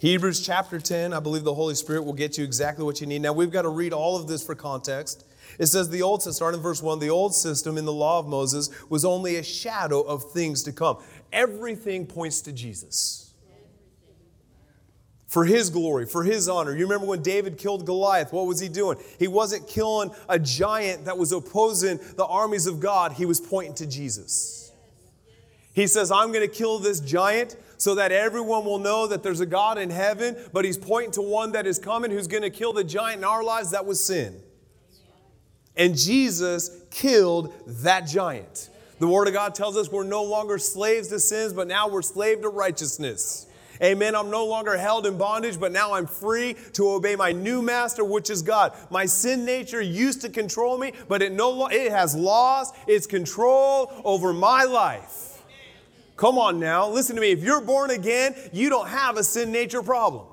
Hebrews 0.00 0.44
chapter 0.44 0.78
10, 0.78 1.14
I 1.14 1.20
believe 1.20 1.44
the 1.44 1.54
Holy 1.54 1.74
Spirit 1.74 2.04
will 2.04 2.12
get 2.12 2.36
you 2.36 2.44
exactly 2.44 2.84
what 2.84 3.00
you 3.00 3.06
need. 3.06 3.22
Now, 3.22 3.32
we've 3.32 3.50
got 3.50 3.62
to 3.62 3.70
read 3.70 3.94
all 3.94 4.16
of 4.16 4.28
this 4.28 4.44
for 4.44 4.54
context. 4.54 5.24
It 5.58 5.66
says 5.66 5.88
the 5.88 6.02
old 6.02 6.20
system, 6.20 6.34
starting 6.34 6.58
in 6.58 6.62
verse 6.62 6.82
1, 6.82 6.98
the 6.98 7.08
old 7.08 7.34
system 7.34 7.78
in 7.78 7.86
the 7.86 7.92
law 7.92 8.18
of 8.18 8.28
Moses 8.28 8.70
was 8.90 9.04
only 9.04 9.36
a 9.36 9.42
shadow 9.42 10.02
of 10.02 10.30
things 10.30 10.62
to 10.64 10.72
come. 10.72 10.98
Everything 11.32 12.06
points 12.06 12.42
to 12.42 12.52
Jesus 12.52 13.27
for 15.28 15.44
his 15.44 15.68
glory, 15.68 16.06
for 16.06 16.24
his 16.24 16.48
honor. 16.48 16.74
You 16.74 16.84
remember 16.84 17.06
when 17.06 17.22
David 17.22 17.58
killed 17.58 17.84
Goliath, 17.84 18.32
what 18.32 18.46
was 18.46 18.58
he 18.58 18.68
doing? 18.68 18.98
He 19.18 19.28
wasn't 19.28 19.68
killing 19.68 20.10
a 20.28 20.38
giant 20.38 21.04
that 21.04 21.16
was 21.16 21.32
opposing 21.32 22.00
the 22.16 22.24
armies 22.24 22.66
of 22.66 22.80
God, 22.80 23.12
he 23.12 23.26
was 23.26 23.38
pointing 23.38 23.74
to 23.74 23.86
Jesus. 23.86 24.72
He 25.74 25.86
says, 25.86 26.10
I'm 26.10 26.32
going 26.32 26.48
to 26.48 26.52
kill 26.52 26.78
this 26.80 26.98
giant 26.98 27.56
so 27.76 27.94
that 27.94 28.10
everyone 28.10 28.64
will 28.64 28.80
know 28.80 29.06
that 29.06 29.22
there's 29.22 29.38
a 29.38 29.46
God 29.46 29.78
in 29.78 29.90
heaven, 29.90 30.36
but 30.52 30.64
he's 30.64 30.78
pointing 30.78 31.12
to 31.12 31.22
one 31.22 31.52
that 31.52 31.66
is 31.66 31.78
coming 31.78 32.10
who's 32.10 32.26
going 32.26 32.42
to 32.42 32.50
kill 32.50 32.72
the 32.72 32.82
giant 32.82 33.18
in 33.18 33.24
our 33.24 33.44
lives 33.44 33.70
that 33.70 33.86
was 33.86 34.02
sin. 34.02 34.40
And 35.76 35.96
Jesus 35.96 36.70
killed 36.90 37.54
that 37.66 38.08
giant. 38.08 38.70
The 38.98 39.06
Word 39.06 39.28
of 39.28 39.34
God 39.34 39.54
tells 39.54 39.76
us 39.76 39.92
we're 39.92 40.02
no 40.02 40.24
longer 40.24 40.58
slaves 40.58 41.08
to 41.08 41.20
sins, 41.20 41.52
but 41.52 41.68
now 41.68 41.88
we're 41.88 42.02
slaves 42.02 42.42
to 42.42 42.48
righteousness. 42.48 43.46
Amen. 43.82 44.14
I'm 44.14 44.30
no 44.30 44.46
longer 44.46 44.76
held 44.76 45.06
in 45.06 45.16
bondage, 45.16 45.58
but 45.58 45.72
now 45.72 45.92
I'm 45.92 46.06
free 46.06 46.56
to 46.72 46.90
obey 46.90 47.16
my 47.16 47.32
new 47.32 47.62
master, 47.62 48.04
which 48.04 48.30
is 48.30 48.42
God. 48.42 48.72
My 48.90 49.06
sin 49.06 49.44
nature 49.44 49.80
used 49.80 50.20
to 50.22 50.28
control 50.28 50.78
me, 50.78 50.92
but 51.08 51.22
it 51.22 51.32
no 51.32 51.66
it 51.68 51.90
has 51.90 52.14
lost 52.14 52.74
its 52.86 53.06
control 53.06 53.92
over 54.04 54.32
my 54.32 54.64
life. 54.64 55.42
Come 56.16 56.36
on 56.36 56.58
now, 56.58 56.88
listen 56.88 57.14
to 57.14 57.22
me. 57.22 57.30
If 57.30 57.44
you're 57.44 57.60
born 57.60 57.90
again, 57.90 58.34
you 58.52 58.68
don't 58.68 58.88
have 58.88 59.16
a 59.16 59.24
sin 59.24 59.52
nature 59.52 59.82
problem. 59.82 60.26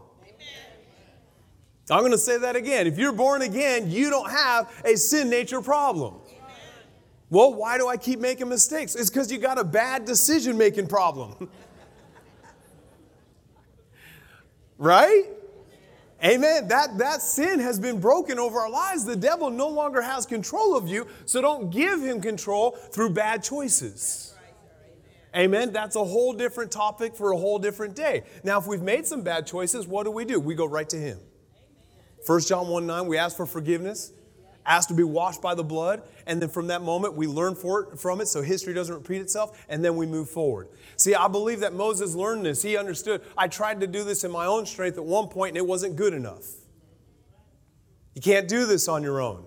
I'm 1.92 2.00
going 2.00 2.12
to 2.12 2.18
say 2.18 2.40
that 2.40 2.56
again. 2.56 2.88
If 2.88 2.98
you're 2.98 3.12
born 3.12 3.44
again, 3.44 3.92
you 3.92 4.10
don't 4.10 4.30
have 4.32 4.74
a 4.84 4.96
sin 4.96 5.30
nature 5.30 5.62
problem. 5.62 6.16
Well, 7.30 7.54
why 7.54 7.78
do 7.78 7.88
I 7.88 7.98
keep 7.98 8.20
making 8.20 8.50
mistakes? 8.50 8.96
It's 8.96 9.10
because 9.10 9.32
you 9.32 9.38
got 9.38 9.60
a 9.60 9.64
bad 9.64 10.06
decision 10.06 10.58
making 10.58 10.88
problem. 10.88 11.50
right? 14.78 15.26
Amen. 16.24 16.68
That, 16.70 16.98
that 16.98 17.22
sin 17.22 17.60
has 17.60 17.80
been 17.80 18.00
broken 18.00 18.40
over 18.40 18.60
our 18.60 18.70
lives. 18.70 19.06
The 19.06 19.16
devil 19.16 19.50
no 19.50 19.68
longer 19.68 20.02
has 20.02 20.26
control 20.26 20.76
of 20.76 20.88
you, 20.88 21.08
so 21.26 21.42
don't 21.42 21.70
give 21.70 22.02
him 22.02 22.22
control 22.22 22.72
through 22.72 23.12
bad 23.12 23.44
choices. 23.44 24.34
Amen. 25.36 25.74
That's 25.74 25.98
a 25.98 26.04
whole 26.04 26.32
different 26.34 26.72
topic 26.72 27.14
for 27.14 27.34
a 27.34 27.38
whole 27.38 27.60
different 27.60 27.96
day. 27.96 28.24
Now, 28.44 28.58
if 28.58 28.68
we've 28.68 28.82
made 28.82 29.06
some 29.06 29.22
bad 29.22 29.46
choices, 29.46 29.86
what 29.86 30.06
do 30.06 30.12
we 30.12 30.24
do? 30.24 30.40
We 30.40 30.56
go 30.56 30.66
right 30.66 30.88
to 30.90 30.98
him. 30.98 31.20
1 32.26 32.42
John 32.42 32.70
1 32.70 32.88
9, 32.88 33.08
we 33.08 33.18
ask 33.18 33.36
for 33.36 33.46
forgiveness, 33.46 34.14
ask 34.66 34.88
to 34.90 34.94
be 34.94 35.04
washed 35.04 35.42
by 35.42 35.56
the 35.56 35.64
blood, 35.64 36.02
and 36.26 36.42
then 36.42 36.50
from 36.50 36.68
that 36.68 36.82
moment 36.82 37.16
we 37.16 37.28
learn 37.28 37.54
it, 37.54 38.00
from 38.00 38.22
it 38.22 38.28
so 38.28 38.42
history 38.42 38.74
doesn't 38.74 38.96
repeat 38.96 39.22
itself, 39.22 39.66
and 39.70 39.84
then 39.84 39.96
we 39.96 40.06
move 40.06 40.30
forward. 40.30 40.70
See, 40.98 41.14
I 41.16 41.28
believe 41.28 41.60
that 41.60 41.74
Moses 41.74 42.16
learned 42.16 42.46
this. 42.46 42.62
He 42.62 42.78
understood. 42.78 43.22
I 43.38 43.48
tried 43.48 43.82
to 43.82 43.88
do 43.88 44.04
this 44.04 44.24
in 44.24 44.32
my 44.32 44.46
own 44.46 44.66
strength 44.66 44.98
at 44.98 45.06
one 45.06 45.28
point, 45.28 45.52
and 45.52 45.58
it 45.58 45.68
wasn't 45.68 45.96
good 45.96 46.14
enough. 46.14 46.46
You 48.14 48.22
can't 48.22 48.48
do 48.48 48.66
this 48.66 48.88
on 48.88 49.04
your 49.04 49.22
own. 49.22 49.46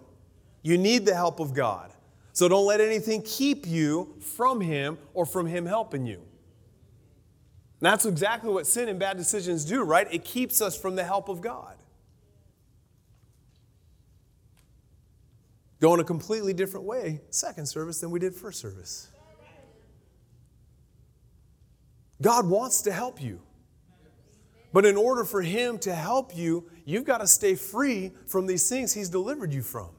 You 0.62 0.76
need 0.76 1.06
the 1.06 1.14
help 1.14 1.40
of 1.40 1.54
God. 1.54 1.90
So 2.32 2.48
don't 2.48 2.66
let 2.66 2.80
anything 2.80 3.22
keep 3.22 3.66
you 3.66 4.14
from 4.20 4.60
Him 4.60 4.98
or 5.14 5.26
from 5.26 5.46
Him 5.46 5.66
helping 5.66 6.06
you. 6.06 6.16
And 7.80 7.87
that's 7.87 8.04
exactly 8.04 8.50
what 8.50 8.66
sin 8.66 8.88
and 8.88 8.98
bad 8.98 9.16
decisions 9.16 9.64
do, 9.64 9.82
right? 9.82 10.06
It 10.12 10.25
keeps 10.25 10.60
us 10.60 10.78
from 10.80 10.94
the 10.94 11.04
help 11.04 11.28
of 11.28 11.40
God. 11.40 11.77
Going 15.80 16.00
a 16.00 16.04
completely 16.04 16.52
different 16.52 16.87
way, 16.87 17.20
second 17.30 17.66
service, 17.66 18.00
than 18.00 18.11
we 18.11 18.18
did 18.18 18.35
first 18.35 18.61
service. 18.61 19.08
God 22.20 22.49
wants 22.49 22.82
to 22.82 22.92
help 22.92 23.23
you. 23.23 23.40
But 24.73 24.85
in 24.85 24.97
order 24.97 25.25
for 25.25 25.40
Him 25.40 25.78
to 25.80 25.94
help 25.94 26.37
you, 26.37 26.68
you've 26.85 27.04
got 27.04 27.18
to 27.18 27.26
stay 27.26 27.54
free 27.54 28.12
from 28.26 28.47
these 28.47 28.68
things 28.68 28.92
He's 28.92 29.08
delivered 29.08 29.52
you 29.52 29.62
from. 29.62 29.90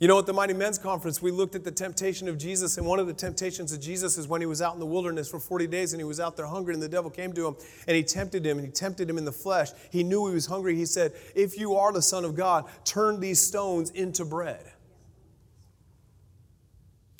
You 0.00 0.08
know, 0.08 0.18
at 0.18 0.26
the 0.26 0.32
Mighty 0.32 0.54
Men's 0.54 0.76
Conference, 0.76 1.22
we 1.22 1.30
looked 1.30 1.54
at 1.54 1.62
the 1.62 1.70
temptation 1.70 2.26
of 2.26 2.36
Jesus, 2.36 2.78
and 2.78 2.86
one 2.86 2.98
of 2.98 3.06
the 3.06 3.12
temptations 3.12 3.72
of 3.72 3.80
Jesus 3.80 4.18
is 4.18 4.26
when 4.26 4.40
he 4.40 4.46
was 4.46 4.60
out 4.60 4.74
in 4.74 4.80
the 4.80 4.86
wilderness 4.86 5.28
for 5.28 5.38
40 5.38 5.68
days 5.68 5.92
and 5.92 6.00
he 6.00 6.04
was 6.04 6.18
out 6.18 6.36
there 6.36 6.46
hungry, 6.46 6.74
and 6.74 6.82
the 6.82 6.88
devil 6.88 7.10
came 7.10 7.32
to 7.34 7.46
him 7.46 7.56
and 7.86 7.96
he 7.96 8.02
tempted 8.02 8.44
him, 8.44 8.58
and 8.58 8.66
he 8.66 8.72
tempted 8.72 9.08
him 9.08 9.18
in 9.18 9.24
the 9.24 9.32
flesh. 9.32 9.68
He 9.90 10.02
knew 10.02 10.26
he 10.26 10.34
was 10.34 10.46
hungry. 10.46 10.74
He 10.74 10.84
said, 10.84 11.12
If 11.36 11.56
you 11.56 11.76
are 11.76 11.92
the 11.92 12.02
Son 12.02 12.24
of 12.24 12.34
God, 12.34 12.64
turn 12.84 13.20
these 13.20 13.40
stones 13.40 13.90
into 13.90 14.24
bread. 14.24 14.72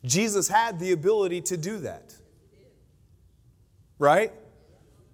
Jesus 0.05 0.49
had 0.49 0.81
the 0.81 0.93
ability 0.93 1.43
to 1.43 1.57
do 1.57 1.79
that. 1.79 2.15
Right? 4.01 4.33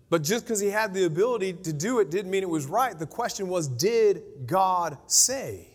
But 0.08 0.24
just 0.24 0.44
because 0.44 0.60
he 0.60 0.68
had 0.68 0.94
the 0.94 1.04
ability 1.04 1.52
to 1.52 1.72
do 1.72 2.00
it 2.00 2.10
didn't 2.10 2.30
mean 2.30 2.42
it 2.42 2.48
was 2.48 2.66
right. 2.66 2.98
The 2.98 3.06
question 3.06 3.48
was, 3.48 3.68
did 3.68 4.22
God 4.46 4.96
say? 5.06 5.69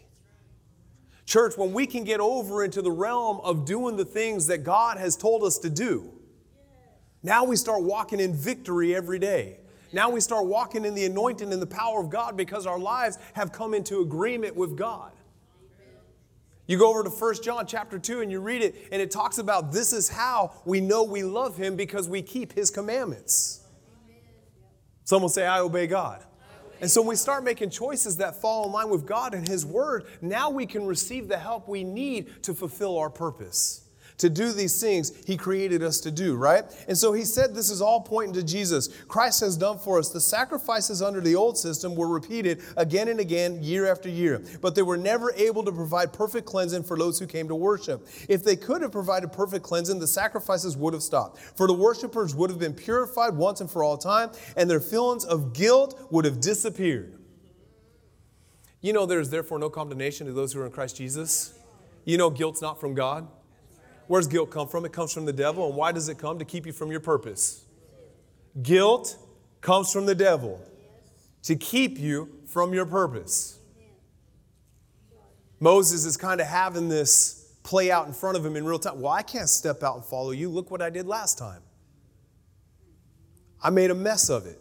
Church, 1.25 1.57
when 1.57 1.73
we 1.73 1.87
can 1.87 2.03
get 2.03 2.19
over 2.19 2.63
into 2.63 2.81
the 2.81 2.91
realm 2.91 3.39
of 3.43 3.65
doing 3.65 3.97
the 3.97 4.05
things 4.05 4.47
that 4.47 4.59
God 4.59 4.97
has 4.97 5.15
told 5.17 5.43
us 5.43 5.57
to 5.59 5.69
do, 5.69 6.11
now 7.23 7.43
we 7.43 7.55
start 7.55 7.81
walking 7.81 8.19
in 8.19 8.35
victory 8.35 8.95
every 8.95 9.17
day. 9.17 9.57
Now 9.91 10.09
we 10.09 10.19
start 10.19 10.45
walking 10.45 10.85
in 10.85 10.93
the 10.93 11.05
anointing 11.05 11.51
and 11.51 11.61
the 11.61 11.67
power 11.67 11.99
of 11.99 12.09
God 12.09 12.37
because 12.37 12.67
our 12.67 12.77
lives 12.77 13.17
have 13.33 13.51
come 13.51 13.73
into 13.73 14.01
agreement 14.01 14.55
with 14.55 14.77
God. 14.77 15.11
You 16.67 16.77
go 16.77 16.89
over 16.89 17.03
to 17.03 17.09
1 17.09 17.35
John 17.43 17.65
chapter 17.65 17.97
2 17.97 18.21
and 18.21 18.31
you 18.31 18.39
read 18.39 18.61
it, 18.61 18.75
and 18.91 19.01
it 19.01 19.11
talks 19.11 19.37
about 19.37 19.71
this 19.71 19.93
is 19.93 20.09
how 20.09 20.51
we 20.65 20.81
know 20.81 21.03
we 21.03 21.23
love 21.23 21.57
him 21.57 21.75
because 21.75 22.09
we 22.09 22.21
keep 22.21 22.53
his 22.53 22.69
commandments. 22.71 23.61
Someone 25.03 25.29
say, 25.29 25.45
I 25.45 25.59
obey 25.59 25.87
God. 25.87 26.23
And 26.81 26.91
so 26.91 27.01
when 27.01 27.09
we 27.09 27.15
start 27.15 27.43
making 27.43 27.69
choices 27.69 28.17
that 28.17 28.41
fall 28.41 28.65
in 28.65 28.71
line 28.71 28.89
with 28.89 29.05
God 29.05 29.33
and 29.33 29.47
His 29.47 29.65
Word, 29.65 30.05
now 30.21 30.49
we 30.49 30.65
can 30.65 30.85
receive 30.85 31.27
the 31.27 31.37
help 31.37 31.67
we 31.67 31.83
need 31.83 32.43
to 32.43 32.53
fulfill 32.53 32.97
our 32.97 33.09
purpose 33.09 33.84
to 34.17 34.29
do 34.29 34.51
these 34.51 34.79
things 34.79 35.11
he 35.25 35.35
created 35.37 35.83
us 35.83 35.99
to 36.01 36.11
do, 36.11 36.35
right? 36.35 36.63
And 36.87 36.97
so 36.97 37.13
he 37.13 37.23
said 37.23 37.53
this 37.53 37.69
is 37.69 37.81
all 37.81 38.01
pointing 38.01 38.33
to 38.35 38.43
Jesus. 38.43 38.87
Christ 39.07 39.41
has 39.41 39.57
done 39.57 39.77
for 39.77 39.99
us. 39.99 40.09
The 40.09 40.21
sacrifices 40.21 41.01
under 41.01 41.21
the 41.21 41.35
old 41.35 41.57
system 41.57 41.95
were 41.95 42.07
repeated 42.07 42.61
again 42.77 43.07
and 43.07 43.19
again, 43.19 43.61
year 43.61 43.91
after 43.91 44.09
year, 44.09 44.41
but 44.61 44.75
they 44.75 44.81
were 44.81 44.97
never 44.97 45.33
able 45.33 45.63
to 45.63 45.71
provide 45.71 46.13
perfect 46.13 46.45
cleansing 46.45 46.83
for 46.83 46.97
those 46.97 47.19
who 47.19 47.27
came 47.27 47.47
to 47.47 47.55
worship. 47.55 48.07
If 48.29 48.43
they 48.43 48.55
could 48.55 48.81
have 48.81 48.91
provided 48.91 49.31
perfect 49.33 49.63
cleansing, 49.63 49.99
the 49.99 50.07
sacrifices 50.07 50.77
would 50.77 50.93
have 50.93 51.03
stopped. 51.03 51.39
For 51.39 51.67
the 51.67 51.73
worshipers 51.73 52.33
would 52.35 52.49
have 52.49 52.59
been 52.59 52.73
purified 52.73 53.35
once 53.35 53.61
and 53.61 53.69
for 53.69 53.83
all 53.83 53.97
time, 53.97 54.31
and 54.55 54.69
their 54.69 54.79
feelings 54.79 55.25
of 55.25 55.53
guilt 55.53 56.07
would 56.11 56.25
have 56.25 56.39
disappeared. 56.39 57.19
You 58.81 58.93
know, 58.93 59.05
there 59.05 59.19
is 59.19 59.31
therefore 59.31 59.57
no 59.57 59.69
condemnation 59.69 60.27
to 60.27 60.33
those 60.33 60.53
who 60.53 60.61
are 60.61 60.65
in 60.67 60.71
Christ 60.71 60.97
Jesus. 60.97 61.57
You 62.03 62.17
know, 62.17 62.29
guilt's 62.29 62.61
not 62.61 62.79
from 62.79 62.93
God. 62.93 63.27
Where's 64.07 64.27
guilt 64.27 64.51
come 64.51 64.67
from? 64.67 64.85
It 64.85 64.93
comes 64.93 65.13
from 65.13 65.25
the 65.25 65.33
devil. 65.33 65.67
And 65.67 65.75
why 65.75 65.91
does 65.91 66.09
it 66.09 66.17
come? 66.17 66.39
To 66.39 66.45
keep 66.45 66.65
you 66.65 66.73
from 66.73 66.91
your 66.91 66.99
purpose. 66.99 67.65
Guilt 68.61 69.17
comes 69.61 69.91
from 69.91 70.05
the 70.05 70.15
devil 70.15 70.61
to 71.43 71.55
keep 71.55 71.97
you 71.97 72.29
from 72.45 72.73
your 72.73 72.85
purpose. 72.85 73.59
Moses 75.59 76.05
is 76.05 76.17
kind 76.17 76.41
of 76.41 76.47
having 76.47 76.89
this 76.89 77.53
play 77.63 77.89
out 77.89 78.07
in 78.07 78.13
front 78.13 78.37
of 78.37 78.45
him 78.45 78.55
in 78.55 78.65
real 78.65 78.79
time. 78.79 79.01
Well, 79.01 79.11
I 79.11 79.23
can't 79.23 79.49
step 79.49 79.81
out 79.83 79.95
and 79.95 80.05
follow 80.05 80.31
you. 80.31 80.49
Look 80.49 80.69
what 80.69 80.81
I 80.81 80.89
did 80.89 81.07
last 81.07 81.37
time. 81.37 81.61
I 83.61 83.71
made 83.71 83.89
a 83.89 83.95
mess 83.95 84.29
of 84.29 84.45
it. 84.45 84.59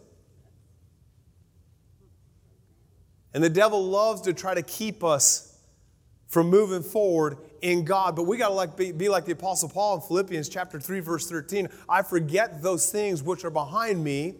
And 3.33 3.43
the 3.43 3.49
devil 3.49 3.83
loves 3.83 4.21
to 4.21 4.33
try 4.33 4.53
to 4.53 4.63
keep 4.63 5.03
us 5.03 5.59
from 6.27 6.49
moving 6.49 6.81
forward 6.81 7.37
in 7.65 7.83
God. 7.83 8.15
But 8.15 8.23
we 8.27 8.37
got 8.37 8.49
to 8.49 8.53
like 8.53 8.77
be, 8.77 8.91
be, 8.91 9.09
like 9.09 9.25
the 9.25 9.31
Apostle 9.31 9.69
Paul 9.69 9.95
in 9.95 10.01
Philippians 10.01 10.49
chapter 10.49 10.79
3, 10.79 10.99
verse 10.99 11.27
13. 11.27 11.67
I 11.89 12.03
forget 12.03 12.61
those 12.61 12.91
things 12.91 13.23
which 13.23 13.43
are 13.43 13.49
behind 13.49 14.03
me, 14.03 14.35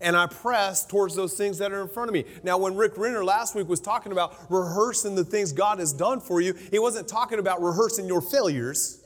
and 0.00 0.16
I 0.16 0.26
press 0.26 0.86
towards 0.86 1.14
those 1.14 1.34
things 1.34 1.58
that 1.58 1.70
are 1.70 1.82
in 1.82 1.88
front 1.88 2.08
of 2.08 2.14
me. 2.14 2.24
Now, 2.42 2.56
when 2.56 2.74
Rick 2.74 2.96
Renner 2.96 3.22
last 3.22 3.54
week 3.54 3.68
was 3.68 3.78
talking 3.78 4.10
about 4.10 4.34
rehearsing 4.48 5.14
the 5.14 5.22
things 5.22 5.52
God 5.52 5.80
has 5.80 5.92
done 5.92 6.18
for 6.18 6.40
you, 6.40 6.54
he 6.70 6.78
wasn't 6.78 7.06
talking 7.06 7.38
about 7.38 7.62
rehearsing 7.62 8.06
your 8.06 8.22
failures. 8.22 9.04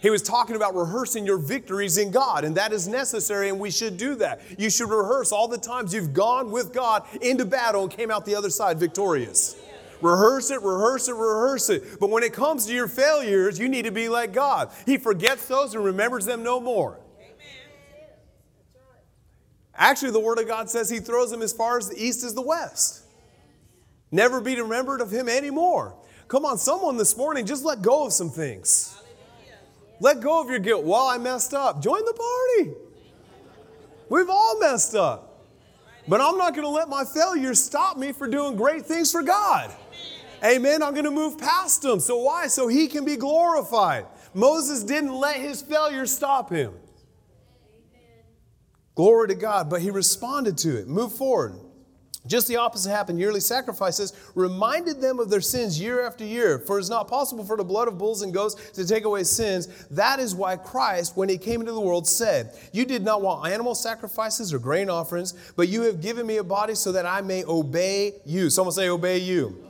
He 0.00 0.10
was 0.10 0.22
talking 0.22 0.56
about 0.56 0.74
rehearsing 0.74 1.24
your 1.24 1.38
victories 1.38 1.98
in 1.98 2.10
God, 2.10 2.44
and 2.44 2.56
that 2.56 2.72
is 2.72 2.88
necessary, 2.88 3.48
and 3.48 3.60
we 3.60 3.70
should 3.70 3.96
do 3.96 4.16
that. 4.16 4.40
You 4.58 4.70
should 4.70 4.90
rehearse 4.90 5.30
all 5.30 5.46
the 5.46 5.56
times 5.56 5.94
you've 5.94 6.12
gone 6.12 6.50
with 6.50 6.72
God 6.72 7.04
into 7.22 7.44
battle 7.44 7.84
and 7.84 7.92
came 7.92 8.10
out 8.10 8.24
the 8.24 8.34
other 8.34 8.50
side 8.50 8.78
victorious. 8.78 9.56
Rehearse 10.02 10.50
it, 10.50 10.62
rehearse 10.62 11.08
it, 11.08 11.14
rehearse 11.14 11.70
it. 11.70 11.98
But 11.98 12.10
when 12.10 12.22
it 12.22 12.32
comes 12.32 12.66
to 12.66 12.74
your 12.74 12.88
failures, 12.88 13.58
you 13.58 13.68
need 13.68 13.86
to 13.86 13.90
be 13.90 14.08
like 14.08 14.32
God. 14.32 14.70
He 14.84 14.98
forgets 14.98 15.46
those 15.46 15.74
and 15.74 15.84
remembers 15.84 16.26
them 16.26 16.42
no 16.42 16.60
more. 16.60 16.98
Amen. 17.18 17.36
Actually, 19.74 20.12
the 20.12 20.20
Word 20.20 20.38
of 20.38 20.46
God 20.46 20.68
says 20.68 20.90
He 20.90 20.98
throws 20.98 21.30
them 21.30 21.42
as 21.42 21.52
far 21.52 21.78
as 21.78 21.88
the 21.88 21.96
east 21.96 22.24
as 22.24 22.34
the 22.34 22.42
west. 22.42 23.04
Never 24.10 24.40
be 24.40 24.60
remembered 24.60 25.00
of 25.00 25.10
Him 25.10 25.28
anymore. 25.28 25.96
Come 26.28 26.44
on, 26.44 26.58
someone 26.58 26.96
this 26.96 27.16
morning, 27.16 27.46
just 27.46 27.64
let 27.64 27.82
go 27.82 28.06
of 28.06 28.12
some 28.12 28.30
things. 28.30 29.00
Let 30.00 30.20
go 30.20 30.42
of 30.42 30.50
your 30.50 30.58
guilt. 30.58 30.84
Well, 30.84 31.06
I 31.06 31.18
messed 31.18 31.54
up. 31.54 31.82
Join 31.82 32.04
the 32.04 32.12
party. 32.12 32.74
We've 34.08 34.28
all 34.28 34.58
messed 34.60 34.94
up. 34.94 35.44
But 36.08 36.20
I'm 36.20 36.36
not 36.36 36.54
going 36.54 36.66
to 36.66 36.70
let 36.70 36.88
my 36.88 37.04
failures 37.04 37.62
stop 37.62 37.96
me 37.96 38.12
for 38.12 38.28
doing 38.28 38.56
great 38.56 38.86
things 38.86 39.10
for 39.10 39.22
God. 39.22 39.74
Amen. 40.46 40.82
I'm 40.82 40.92
going 40.92 41.04
to 41.04 41.10
move 41.10 41.38
past 41.38 41.82
them. 41.82 41.98
So 41.98 42.18
why? 42.18 42.46
So 42.46 42.68
he 42.68 42.86
can 42.86 43.04
be 43.04 43.16
glorified. 43.16 44.06
Moses 44.32 44.84
didn't 44.84 45.12
let 45.12 45.36
his 45.36 45.60
failure 45.60 46.06
stop 46.06 46.50
him. 46.50 46.72
Glory 48.94 49.28
to 49.28 49.34
God. 49.34 49.68
But 49.68 49.80
he 49.82 49.90
responded 49.90 50.56
to 50.58 50.78
it. 50.78 50.86
Move 50.86 51.12
forward. 51.12 51.58
Just 52.26 52.48
the 52.48 52.56
opposite 52.56 52.90
happened. 52.90 53.18
Yearly 53.18 53.40
sacrifices 53.40 54.12
reminded 54.34 55.00
them 55.00 55.20
of 55.20 55.30
their 55.30 55.40
sins 55.40 55.80
year 55.80 56.04
after 56.04 56.24
year. 56.24 56.58
For 56.58 56.78
it's 56.78 56.90
not 56.90 57.08
possible 57.08 57.44
for 57.44 57.56
the 57.56 57.64
blood 57.64 57.88
of 57.88 57.98
bulls 57.98 58.22
and 58.22 58.32
goats 58.32 58.54
to 58.72 58.86
take 58.86 59.04
away 59.04 59.24
sins. 59.24 59.86
That 59.90 60.18
is 60.18 60.34
why 60.34 60.56
Christ, 60.56 61.16
when 61.16 61.28
he 61.28 61.38
came 61.38 61.60
into 61.60 61.72
the 61.72 61.80
world, 61.80 62.06
said, 62.06 62.56
You 62.72 62.84
did 62.84 63.04
not 63.04 63.22
want 63.22 63.50
animal 63.50 63.74
sacrifices 63.74 64.52
or 64.52 64.58
grain 64.58 64.90
offerings, 64.90 65.34
but 65.56 65.68
you 65.68 65.82
have 65.82 66.00
given 66.00 66.26
me 66.26 66.38
a 66.38 66.44
body 66.44 66.74
so 66.74 66.92
that 66.92 67.06
I 67.06 67.20
may 67.20 67.44
obey 67.44 68.14
you. 68.24 68.50
Someone 68.50 68.72
say, 68.72 68.88
Obey 68.88 69.18
you. 69.18 69.62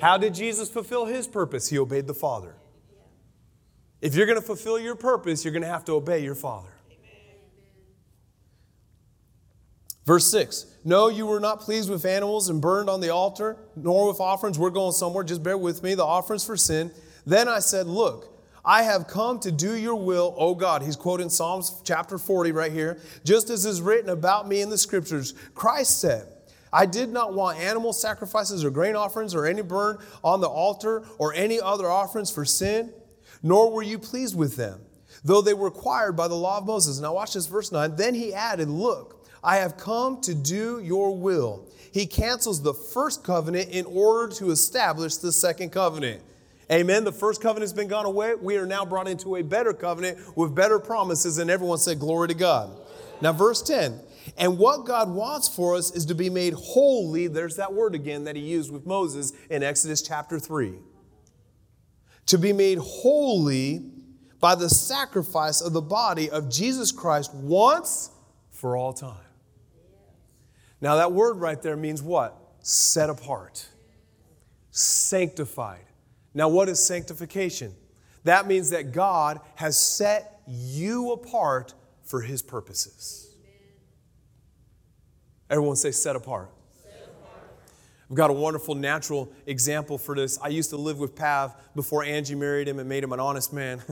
How 0.00 0.18
did 0.18 0.34
Jesus 0.34 0.68
fulfill 0.68 1.06
his 1.06 1.26
purpose? 1.26 1.68
He 1.68 1.78
obeyed 1.78 2.06
the 2.06 2.14
Father. 2.14 2.54
If 4.00 4.14
you're 4.14 4.26
going 4.26 4.38
to 4.38 4.44
fulfill 4.46 4.78
your 4.78 4.94
purpose, 4.94 5.44
you're 5.44 5.52
going 5.52 5.62
to 5.62 5.68
have 5.68 5.84
to 5.86 5.92
obey 5.92 6.22
your 6.22 6.34
Father. 6.34 6.68
Verse 10.04 10.30
6 10.30 10.66
No, 10.84 11.08
you 11.08 11.26
were 11.26 11.40
not 11.40 11.60
pleased 11.60 11.88
with 11.88 12.04
animals 12.04 12.48
and 12.48 12.60
burned 12.60 12.90
on 12.90 13.00
the 13.00 13.10
altar, 13.10 13.56
nor 13.76 14.08
with 14.08 14.20
offerings. 14.20 14.58
We're 14.58 14.70
going 14.70 14.92
somewhere, 14.92 15.24
just 15.24 15.42
bear 15.42 15.56
with 15.56 15.82
me. 15.82 15.94
The 15.94 16.04
offerings 16.04 16.44
for 16.44 16.56
sin. 16.56 16.90
Then 17.26 17.48
I 17.48 17.60
said, 17.60 17.86
Look, 17.86 18.34
I 18.64 18.82
have 18.82 19.06
come 19.06 19.38
to 19.40 19.52
do 19.52 19.74
your 19.74 19.96
will, 19.96 20.34
O 20.36 20.54
God. 20.54 20.82
He's 20.82 20.96
quoting 20.96 21.30
Psalms 21.30 21.80
chapter 21.84 22.18
40 22.18 22.52
right 22.52 22.72
here. 22.72 22.98
Just 23.24 23.50
as 23.50 23.64
is 23.64 23.82
written 23.82 24.10
about 24.10 24.48
me 24.48 24.60
in 24.60 24.70
the 24.70 24.78
scriptures, 24.78 25.34
Christ 25.54 26.00
said, 26.00 26.28
I 26.74 26.86
did 26.86 27.10
not 27.10 27.32
want 27.34 27.60
animal 27.60 27.92
sacrifices 27.92 28.64
or 28.64 28.70
grain 28.70 28.96
offerings 28.96 29.32
or 29.32 29.46
any 29.46 29.62
burnt 29.62 30.00
on 30.24 30.40
the 30.40 30.48
altar 30.48 31.04
or 31.18 31.32
any 31.32 31.60
other 31.60 31.88
offerings 31.88 32.32
for 32.32 32.44
sin, 32.44 32.92
nor 33.44 33.70
were 33.70 33.84
you 33.84 33.96
pleased 33.96 34.36
with 34.36 34.56
them, 34.56 34.80
though 35.22 35.40
they 35.40 35.54
were 35.54 35.66
required 35.66 36.16
by 36.16 36.26
the 36.26 36.34
law 36.34 36.58
of 36.58 36.66
Moses. 36.66 36.98
Now, 36.98 37.14
watch 37.14 37.34
this 37.34 37.46
verse 37.46 37.70
9. 37.70 37.94
Then 37.94 38.12
he 38.12 38.34
added, 38.34 38.68
Look, 38.68 39.24
I 39.42 39.58
have 39.58 39.76
come 39.76 40.20
to 40.22 40.34
do 40.34 40.80
your 40.82 41.16
will. 41.16 41.68
He 41.92 42.06
cancels 42.06 42.60
the 42.60 42.74
first 42.74 43.22
covenant 43.22 43.68
in 43.70 43.86
order 43.86 44.34
to 44.34 44.50
establish 44.50 45.18
the 45.18 45.30
second 45.30 45.70
covenant. 45.70 46.22
Amen. 46.72 47.04
The 47.04 47.12
first 47.12 47.40
covenant 47.40 47.62
has 47.62 47.72
been 47.72 47.86
gone 47.86 48.06
away. 48.06 48.34
We 48.34 48.56
are 48.56 48.66
now 48.66 48.84
brought 48.84 49.06
into 49.06 49.36
a 49.36 49.42
better 49.42 49.74
covenant 49.74 50.18
with 50.36 50.56
better 50.56 50.80
promises, 50.80 51.38
and 51.38 51.50
everyone 51.50 51.78
said, 51.78 52.00
Glory 52.00 52.26
to 52.28 52.34
God. 52.34 52.76
Now, 53.20 53.32
verse 53.32 53.62
10 53.62 54.00
And 54.36 54.58
what 54.58 54.86
God 54.86 55.10
wants 55.10 55.48
for 55.48 55.74
us 55.74 55.90
is 55.90 56.06
to 56.06 56.14
be 56.14 56.30
made 56.30 56.54
holy. 56.54 57.26
There's 57.26 57.56
that 57.56 57.72
word 57.72 57.94
again 57.94 58.24
that 58.24 58.36
he 58.36 58.42
used 58.42 58.72
with 58.72 58.86
Moses 58.86 59.32
in 59.50 59.62
Exodus 59.62 60.02
chapter 60.02 60.38
3. 60.38 60.74
To 62.26 62.38
be 62.38 62.52
made 62.52 62.78
holy 62.78 63.82
by 64.40 64.54
the 64.54 64.68
sacrifice 64.68 65.60
of 65.60 65.72
the 65.72 65.82
body 65.82 66.30
of 66.30 66.50
Jesus 66.50 66.92
Christ 66.92 67.34
once 67.34 68.10
for 68.50 68.76
all 68.76 68.92
time. 68.92 69.16
Now, 70.80 70.96
that 70.96 71.12
word 71.12 71.34
right 71.38 71.60
there 71.60 71.76
means 71.76 72.02
what? 72.02 72.36
Set 72.60 73.08
apart, 73.10 73.66
sanctified. 74.70 75.84
Now, 76.34 76.48
what 76.48 76.68
is 76.68 76.84
sanctification? 76.84 77.74
That 78.24 78.46
means 78.46 78.70
that 78.70 78.92
God 78.92 79.40
has 79.54 79.78
set 79.78 80.42
you 80.46 81.12
apart 81.12 81.74
for 82.02 82.20
his 82.20 82.42
purposes. 82.42 83.23
Everyone 85.50 85.76
say, 85.76 85.90
set 85.90 86.16
apart. 86.16 86.50
I've 88.10 88.16
got 88.16 88.30
a 88.30 88.34
wonderful 88.34 88.74
natural 88.74 89.32
example 89.46 89.98
for 89.98 90.14
this. 90.14 90.38
I 90.40 90.48
used 90.48 90.70
to 90.70 90.76
live 90.76 90.98
with 90.98 91.16
Pav 91.16 91.54
before 91.74 92.04
Angie 92.04 92.34
married 92.34 92.68
him 92.68 92.78
and 92.78 92.88
made 92.88 93.02
him 93.02 93.12
an 93.12 93.20
honest 93.20 93.52
man. 93.52 93.82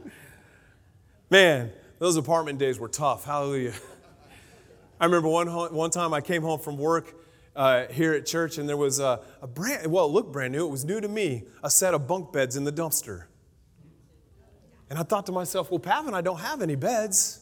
man, 1.30 1.72
those 1.98 2.16
apartment 2.16 2.58
days 2.58 2.78
were 2.78 2.88
tough. 2.88 3.24
Hallelujah. 3.24 3.74
I 5.00 5.04
remember 5.04 5.28
one, 5.28 5.48
one 5.48 5.90
time 5.90 6.14
I 6.14 6.20
came 6.20 6.42
home 6.42 6.60
from 6.60 6.78
work 6.78 7.14
uh, 7.54 7.86
here 7.86 8.14
at 8.14 8.24
church 8.24 8.58
and 8.58 8.68
there 8.68 8.76
was 8.76 9.00
a, 9.00 9.20
a 9.42 9.46
brand, 9.46 9.90
well, 9.90 10.06
it 10.06 10.12
looked 10.12 10.32
brand 10.32 10.52
new, 10.52 10.66
it 10.66 10.70
was 10.70 10.84
new 10.84 11.00
to 11.00 11.08
me, 11.08 11.44
a 11.62 11.70
set 11.70 11.94
of 11.94 12.06
bunk 12.06 12.32
beds 12.32 12.56
in 12.56 12.64
the 12.64 12.72
dumpster. 12.72 13.24
And 14.88 14.98
I 14.98 15.02
thought 15.02 15.26
to 15.26 15.32
myself, 15.32 15.70
well, 15.70 15.80
Pav 15.80 16.06
and 16.06 16.16
I 16.16 16.20
don't 16.20 16.38
have 16.38 16.62
any 16.62 16.76
beds. 16.76 17.40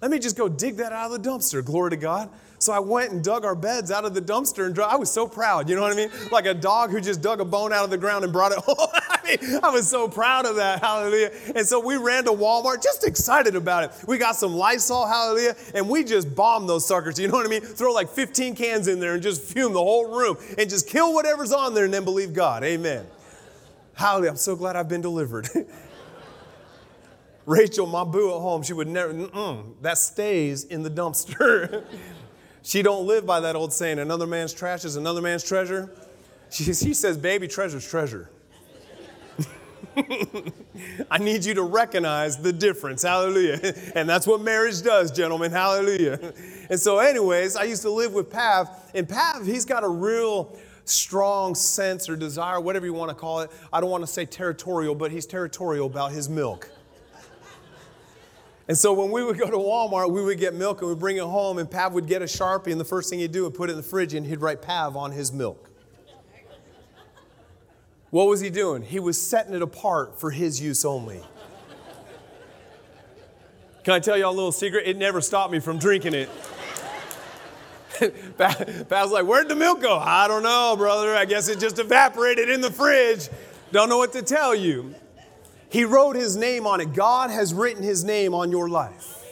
Let 0.00 0.10
me 0.10 0.18
just 0.18 0.36
go 0.36 0.48
dig 0.48 0.76
that 0.76 0.92
out 0.92 1.10
of 1.10 1.22
the 1.22 1.28
dumpster. 1.28 1.64
Glory 1.64 1.90
to 1.90 1.96
God. 1.96 2.30
So 2.58 2.72
I 2.72 2.78
went 2.78 3.12
and 3.12 3.22
dug 3.22 3.44
our 3.44 3.54
beds 3.54 3.90
out 3.90 4.04
of 4.04 4.14
the 4.14 4.20
dumpster 4.20 4.66
and 4.66 4.78
I 4.78 4.96
was 4.96 5.10
so 5.10 5.28
proud, 5.28 5.68
you 5.68 5.76
know 5.76 5.82
what 5.82 5.92
I 5.92 5.96
mean? 5.96 6.10
Like 6.32 6.46
a 6.46 6.54
dog 6.54 6.90
who 6.90 7.00
just 7.00 7.20
dug 7.20 7.40
a 7.40 7.44
bone 7.44 7.72
out 7.72 7.84
of 7.84 7.90
the 7.90 7.98
ground 7.98 8.24
and 8.24 8.32
brought 8.32 8.52
it 8.52 8.58
home. 8.66 8.88
I 8.92 9.20
mean, 9.26 9.60
I 9.62 9.70
was 9.70 9.88
so 9.88 10.08
proud 10.08 10.46
of 10.46 10.56
that, 10.56 10.80
hallelujah. 10.80 11.32
And 11.54 11.66
so 11.66 11.78
we 11.78 11.96
ran 11.96 12.24
to 12.24 12.30
Walmart, 12.30 12.82
just 12.82 13.06
excited 13.06 13.56
about 13.56 13.84
it. 13.84 13.90
We 14.08 14.16
got 14.16 14.36
some 14.36 14.54
Lysol, 14.54 15.06
hallelujah, 15.06 15.54
and 15.74 15.88
we 15.88 16.02
just 16.02 16.34
bombed 16.34 16.68
those 16.68 16.86
suckers, 16.86 17.18
you 17.18 17.28
know 17.28 17.34
what 17.34 17.46
I 17.46 17.50
mean? 17.50 17.60
Throw 17.60 17.92
like 17.92 18.08
15 18.08 18.54
cans 18.54 18.88
in 18.88 19.00
there 19.00 19.14
and 19.14 19.22
just 19.22 19.42
fume 19.42 19.72
the 19.74 19.82
whole 19.82 20.16
room 20.16 20.38
and 20.56 20.70
just 20.70 20.88
kill 20.88 21.12
whatever's 21.12 21.52
on 21.52 21.74
there 21.74 21.84
and 21.84 21.92
then 21.92 22.04
believe 22.04 22.32
God. 22.32 22.64
Amen. 22.64 23.06
Hallelujah. 23.94 24.30
I'm 24.30 24.36
so 24.36 24.56
glad 24.56 24.76
I've 24.76 24.88
been 24.88 25.02
delivered. 25.02 25.48
Rachel, 27.46 27.86
my 27.86 28.02
boo 28.02 28.34
at 28.34 28.40
home, 28.40 28.62
she 28.64 28.72
would 28.72 28.88
never, 28.88 29.12
that 29.80 29.98
stays 29.98 30.64
in 30.64 30.82
the 30.82 30.90
dumpster. 30.90 31.84
she 32.62 32.82
don't 32.82 33.06
live 33.06 33.24
by 33.24 33.40
that 33.40 33.54
old 33.54 33.72
saying, 33.72 34.00
another 34.00 34.26
man's 34.26 34.52
trash 34.52 34.84
is 34.84 34.96
another 34.96 35.22
man's 35.22 35.44
treasure. 35.44 35.90
She, 36.50 36.74
she 36.74 36.92
says, 36.92 37.16
baby 37.16 37.46
treasure's 37.46 37.88
treasure. 37.88 38.30
I 41.10 41.18
need 41.18 41.44
you 41.44 41.54
to 41.54 41.62
recognize 41.62 42.36
the 42.36 42.52
difference. 42.52 43.02
Hallelujah. 43.02 43.74
And 43.94 44.08
that's 44.08 44.26
what 44.26 44.40
marriage 44.42 44.82
does, 44.82 45.10
gentlemen. 45.10 45.52
Hallelujah. 45.52 46.34
And 46.68 46.78
so, 46.78 46.98
anyways, 46.98 47.56
I 47.56 47.62
used 47.64 47.82
to 47.82 47.90
live 47.90 48.12
with 48.12 48.28
Pav, 48.28 48.68
and 48.94 49.08
Pav, 49.08 49.46
he's 49.46 49.64
got 49.64 49.84
a 49.84 49.88
real 49.88 50.54
strong 50.84 51.54
sense 51.54 52.08
or 52.08 52.16
desire, 52.16 52.60
whatever 52.60 52.86
you 52.86 52.92
want 52.92 53.08
to 53.08 53.14
call 53.14 53.40
it. 53.40 53.50
I 53.72 53.80
don't 53.80 53.90
want 53.90 54.02
to 54.02 54.06
say 54.06 54.26
territorial, 54.26 54.94
but 54.94 55.10
he's 55.10 55.26
territorial 55.26 55.86
about 55.86 56.12
his 56.12 56.28
milk. 56.28 56.70
And 58.68 58.76
so 58.76 58.92
when 58.92 59.12
we 59.12 59.22
would 59.22 59.38
go 59.38 59.48
to 59.48 59.56
Walmart, 59.56 60.10
we 60.10 60.22
would 60.24 60.38
get 60.38 60.54
milk 60.54 60.80
and 60.80 60.90
we'd 60.90 60.98
bring 60.98 61.18
it 61.18 61.22
home, 61.22 61.58
and 61.58 61.70
Pav 61.70 61.92
would 61.92 62.06
get 62.06 62.20
a 62.22 62.24
Sharpie, 62.24 62.72
and 62.72 62.80
the 62.80 62.84
first 62.84 63.08
thing 63.08 63.20
he'd 63.20 63.30
do 63.30 63.44
would 63.44 63.54
put 63.54 63.70
it 63.70 63.72
in 63.72 63.76
the 63.76 63.82
fridge 63.82 64.14
and 64.14 64.26
he'd 64.26 64.40
write 64.40 64.60
Pav 64.60 64.96
on 64.96 65.12
his 65.12 65.32
milk. 65.32 65.70
What 68.10 68.28
was 68.28 68.40
he 68.40 68.50
doing? 68.50 68.82
He 68.82 68.98
was 68.98 69.20
setting 69.20 69.54
it 69.54 69.62
apart 69.62 70.18
for 70.18 70.30
his 70.30 70.60
use 70.60 70.84
only. 70.84 71.20
Can 73.84 73.94
I 73.94 74.00
tell 74.00 74.16
y'all 74.16 74.30
a 74.30 74.34
little 74.34 74.52
secret? 74.52 74.86
It 74.86 74.96
never 74.96 75.20
stopped 75.20 75.52
me 75.52 75.60
from 75.60 75.78
drinking 75.78 76.14
it. 76.14 76.28
Pav's 78.38 79.12
like, 79.12 79.24
Where'd 79.24 79.48
the 79.48 79.54
milk 79.54 79.80
go? 79.80 79.96
I 79.96 80.26
don't 80.28 80.42
know, 80.42 80.74
brother. 80.76 81.14
I 81.14 81.24
guess 81.24 81.48
it 81.48 81.60
just 81.60 81.78
evaporated 81.78 82.48
in 82.48 82.60
the 82.60 82.70
fridge. 82.70 83.28
Don't 83.70 83.88
know 83.88 83.98
what 83.98 84.12
to 84.14 84.22
tell 84.22 84.54
you. 84.54 84.94
He 85.68 85.84
wrote 85.84 86.16
his 86.16 86.36
name 86.36 86.66
on 86.66 86.80
it. 86.80 86.92
God 86.92 87.30
has 87.30 87.52
written 87.52 87.82
his 87.82 88.04
name 88.04 88.34
on 88.34 88.50
your 88.50 88.68
life. 88.68 89.22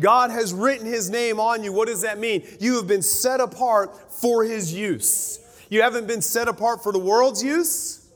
God 0.00 0.30
has 0.30 0.52
written 0.52 0.86
his 0.86 1.10
name 1.10 1.40
on 1.40 1.64
you. 1.64 1.72
What 1.72 1.88
does 1.88 2.02
that 2.02 2.18
mean? 2.18 2.46
You 2.60 2.76
have 2.76 2.86
been 2.86 3.02
set 3.02 3.40
apart 3.40 4.12
for 4.12 4.44
his 4.44 4.72
use. 4.72 5.40
You 5.68 5.82
haven't 5.82 6.06
been 6.06 6.22
set 6.22 6.48
apart 6.48 6.82
for 6.82 6.92
the 6.92 6.98
world's 6.98 7.42
use. 7.42 8.06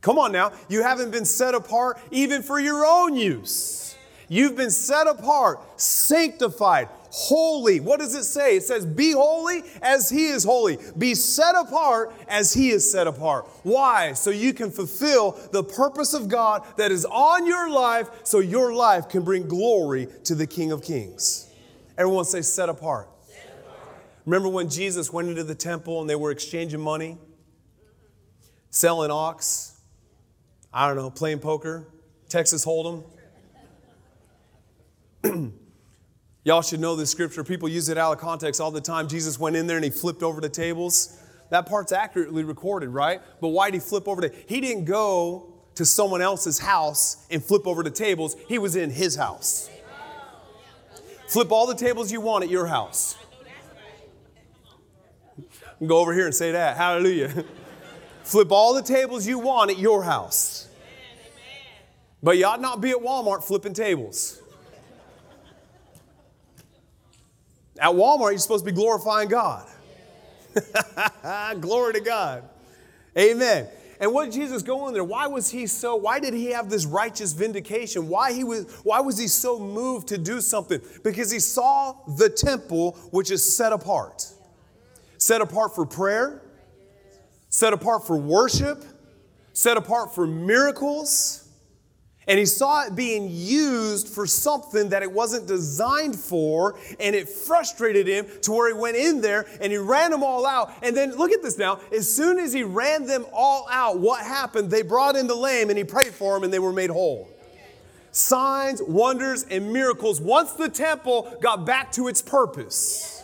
Come 0.00 0.18
on 0.18 0.32
now. 0.32 0.52
You 0.68 0.82
haven't 0.82 1.12
been 1.12 1.24
set 1.24 1.54
apart 1.54 1.98
even 2.10 2.42
for 2.42 2.60
your 2.60 2.84
own 2.84 3.16
use. 3.16 3.96
You've 4.28 4.56
been 4.56 4.70
set 4.70 5.06
apart, 5.06 5.80
sanctified, 5.80 6.88
holy. 7.14 7.78
What 7.78 8.00
does 8.00 8.16
it 8.16 8.24
say? 8.24 8.56
It 8.56 8.64
says, 8.64 8.84
Be 8.84 9.12
holy 9.12 9.62
as 9.80 10.10
He 10.10 10.26
is 10.26 10.42
holy. 10.42 10.78
Be 10.98 11.14
set 11.14 11.54
apart 11.54 12.12
as 12.26 12.52
He 12.52 12.70
is 12.70 12.90
set 12.90 13.06
apart. 13.06 13.48
Why? 13.62 14.14
So 14.14 14.30
you 14.30 14.52
can 14.52 14.72
fulfill 14.72 15.38
the 15.52 15.62
purpose 15.62 16.12
of 16.12 16.28
God 16.28 16.66
that 16.76 16.90
is 16.90 17.04
on 17.04 17.46
your 17.46 17.70
life, 17.70 18.08
so 18.24 18.40
your 18.40 18.74
life 18.74 19.08
can 19.08 19.22
bring 19.22 19.46
glory 19.46 20.08
to 20.24 20.34
the 20.34 20.46
King 20.46 20.72
of 20.72 20.82
Kings. 20.82 21.48
Everyone 21.96 22.24
say, 22.24 22.42
Set 22.42 22.68
apart. 22.68 23.08
Set 23.28 23.64
apart. 23.64 23.96
Remember 24.26 24.48
when 24.48 24.68
Jesus 24.68 25.12
went 25.12 25.28
into 25.28 25.44
the 25.44 25.54
temple 25.54 26.00
and 26.00 26.10
they 26.10 26.16
were 26.16 26.32
exchanging 26.32 26.80
money, 26.80 27.16
selling 28.70 29.12
ox, 29.12 29.80
I 30.72 30.88
don't 30.88 30.96
know, 30.96 31.10
playing 31.10 31.38
poker, 31.38 31.86
Texas 32.28 32.66
Hold'em? 32.66 33.04
Y'all 36.44 36.60
should 36.60 36.80
know 36.80 36.94
this 36.94 37.10
scripture. 37.10 37.42
People 37.42 37.68
use 37.68 37.88
it 37.88 37.96
out 37.96 38.12
of 38.12 38.18
context 38.18 38.60
all 38.60 38.70
the 38.70 38.80
time. 38.80 39.08
Jesus 39.08 39.38
went 39.38 39.56
in 39.56 39.66
there 39.66 39.76
and 39.76 39.84
he 39.84 39.90
flipped 39.90 40.22
over 40.22 40.42
the 40.42 40.48
tables. 40.48 41.18
That 41.48 41.66
part's 41.66 41.90
accurately 41.90 42.44
recorded, 42.44 42.90
right? 42.90 43.22
But 43.40 43.48
why 43.48 43.70
did 43.70 43.80
he 43.80 43.80
flip 43.80 44.06
over 44.06 44.20
the 44.20 44.34
He 44.46 44.60
didn't 44.60 44.84
go 44.84 45.54
to 45.74 45.84
someone 45.84 46.20
else's 46.20 46.58
house 46.58 47.26
and 47.30 47.42
flip 47.42 47.66
over 47.66 47.82
the 47.82 47.90
tables. 47.90 48.36
He 48.46 48.58
was 48.58 48.76
in 48.76 48.90
his 48.90 49.16
house. 49.16 49.70
Flip 51.28 51.50
all 51.50 51.66
the 51.66 51.74
tables 51.74 52.12
you 52.12 52.20
want 52.20 52.44
at 52.44 52.50
your 52.50 52.66
house. 52.66 53.16
Go 55.84 55.98
over 55.98 56.12
here 56.12 56.26
and 56.26 56.34
say 56.34 56.52
that. 56.52 56.76
Hallelujah. 56.76 57.44
Flip 58.22 58.50
all 58.52 58.74
the 58.74 58.82
tables 58.82 59.26
you 59.26 59.38
want 59.38 59.70
at 59.70 59.78
your 59.78 60.02
house. 60.02 60.68
But 62.22 62.38
you 62.38 62.46
ought 62.46 62.60
not 62.60 62.80
be 62.80 62.90
at 62.90 62.98
Walmart 62.98 63.42
flipping 63.42 63.74
tables. 63.74 64.40
At 67.78 67.90
Walmart, 67.90 68.30
you're 68.30 68.38
supposed 68.38 68.64
to 68.64 68.70
be 68.70 68.74
glorifying 68.74 69.28
God. 69.28 69.66
Glory 71.60 71.94
to 71.94 72.00
God. 72.00 72.44
Amen. 73.18 73.68
And 74.00 74.12
what 74.12 74.30
Jesus 74.30 74.62
go 74.62 74.88
in 74.88 74.94
there? 74.94 75.04
Why 75.04 75.26
was 75.26 75.50
he 75.50 75.66
so, 75.66 75.96
why 75.96 76.18
did 76.18 76.34
he 76.34 76.46
have 76.46 76.68
this 76.68 76.84
righteous 76.84 77.32
vindication? 77.32 78.08
Why, 78.08 78.32
he 78.32 78.44
was, 78.44 78.70
why 78.82 79.00
was 79.00 79.18
he 79.18 79.28
so 79.28 79.58
moved 79.58 80.08
to 80.08 80.18
do 80.18 80.40
something? 80.40 80.80
Because 81.02 81.30
he 81.30 81.38
saw 81.38 81.94
the 82.16 82.28
temple, 82.28 82.92
which 83.10 83.30
is 83.30 83.56
set 83.56 83.72
apart. 83.72 84.26
Set 85.18 85.40
apart 85.40 85.74
for 85.74 85.86
prayer, 85.86 86.42
set 87.48 87.72
apart 87.72 88.06
for 88.06 88.16
worship, 88.16 88.84
set 89.52 89.76
apart 89.76 90.14
for 90.14 90.26
miracles 90.26 91.43
and 92.26 92.38
he 92.38 92.46
saw 92.46 92.86
it 92.86 92.94
being 92.94 93.28
used 93.30 94.08
for 94.08 94.26
something 94.26 94.90
that 94.90 95.02
it 95.02 95.12
wasn't 95.12 95.46
designed 95.46 96.18
for, 96.18 96.78
and 96.98 97.14
it 97.14 97.28
frustrated 97.28 98.06
him 98.06 98.26
to 98.42 98.52
where 98.52 98.74
he 98.74 98.80
went 98.80 98.96
in 98.96 99.20
there 99.20 99.46
and 99.60 99.72
he 99.72 99.78
ran 99.78 100.10
them 100.10 100.22
all 100.22 100.46
out. 100.46 100.72
And 100.82 100.96
then 100.96 101.16
look 101.16 101.32
at 101.32 101.42
this 101.42 101.58
now. 101.58 101.80
As 101.92 102.12
soon 102.12 102.38
as 102.38 102.52
he 102.52 102.62
ran 102.62 103.06
them 103.06 103.26
all 103.32 103.66
out, 103.70 103.98
what 103.98 104.24
happened? 104.24 104.70
They 104.70 104.82
brought 104.82 105.16
in 105.16 105.26
the 105.26 105.34
lame 105.34 105.68
and 105.68 105.78
he 105.78 105.84
prayed 105.84 106.14
for 106.14 106.34
them 106.34 106.44
and 106.44 106.52
they 106.52 106.58
were 106.58 106.72
made 106.72 106.90
whole. 106.90 107.28
Signs, 108.12 108.80
wonders, 108.80 109.44
and 109.50 109.72
miracles 109.72 110.20
once 110.20 110.52
the 110.52 110.68
temple 110.68 111.36
got 111.42 111.66
back 111.66 111.90
to 111.92 112.06
its 112.06 112.22
purpose. 112.22 113.23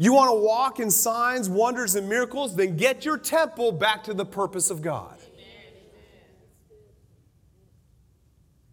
You 0.00 0.12
want 0.12 0.30
to 0.30 0.40
walk 0.40 0.78
in 0.78 0.92
signs, 0.92 1.48
wonders, 1.48 1.96
and 1.96 2.08
miracles? 2.08 2.54
Then 2.54 2.76
get 2.76 3.04
your 3.04 3.18
temple 3.18 3.72
back 3.72 4.04
to 4.04 4.14
the 4.14 4.24
purpose 4.24 4.70
of 4.70 4.80
God. 4.80 5.18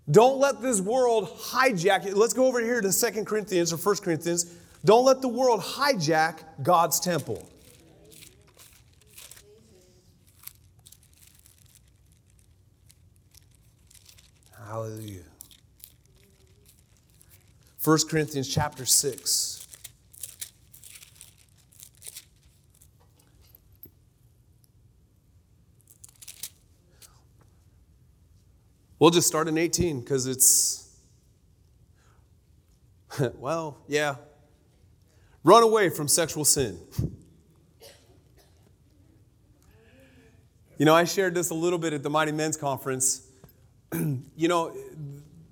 Don't 0.09 0.39
let 0.39 0.61
this 0.61 0.79
world 0.79 1.27
hijack 1.29 2.05
it. 2.05 2.15
Let's 2.15 2.33
go 2.33 2.45
over 2.45 2.61
here 2.61 2.79
to 2.79 2.91
2 2.91 3.25
Corinthians 3.25 3.73
or 3.73 3.77
1 3.77 3.95
Corinthians. 3.97 4.55
Don't 4.85 5.03
let 5.03 5.21
the 5.21 5.27
world 5.27 5.61
hijack 5.61 6.43
God's 6.61 6.99
temple. 6.99 7.49
Hallelujah. 14.67 15.23
1 17.83 17.97
Corinthians 18.07 18.47
chapter 18.47 18.85
6. 18.85 19.54
We'll 29.05 29.11
just 29.11 29.27
start 29.27 29.47
in 29.47 29.55
18 29.55 29.99
because 29.99 30.25
it's, 30.25 30.89
well, 33.35 33.77
yeah. 33.87 34.15
Run 35.43 35.61
away 35.61 35.91
from 35.91 36.07
sexual 36.07 36.43
sin. 36.43 36.79
You 40.79 40.87
know, 40.87 40.95
I 40.95 41.03
shared 41.03 41.35
this 41.35 41.51
a 41.51 41.53
little 41.53 41.77
bit 41.77 41.93
at 41.93 42.01
the 42.01 42.09
Mighty 42.09 42.31
Men's 42.31 42.57
Conference. 42.57 43.29
you 43.93 44.47
know, 44.47 44.75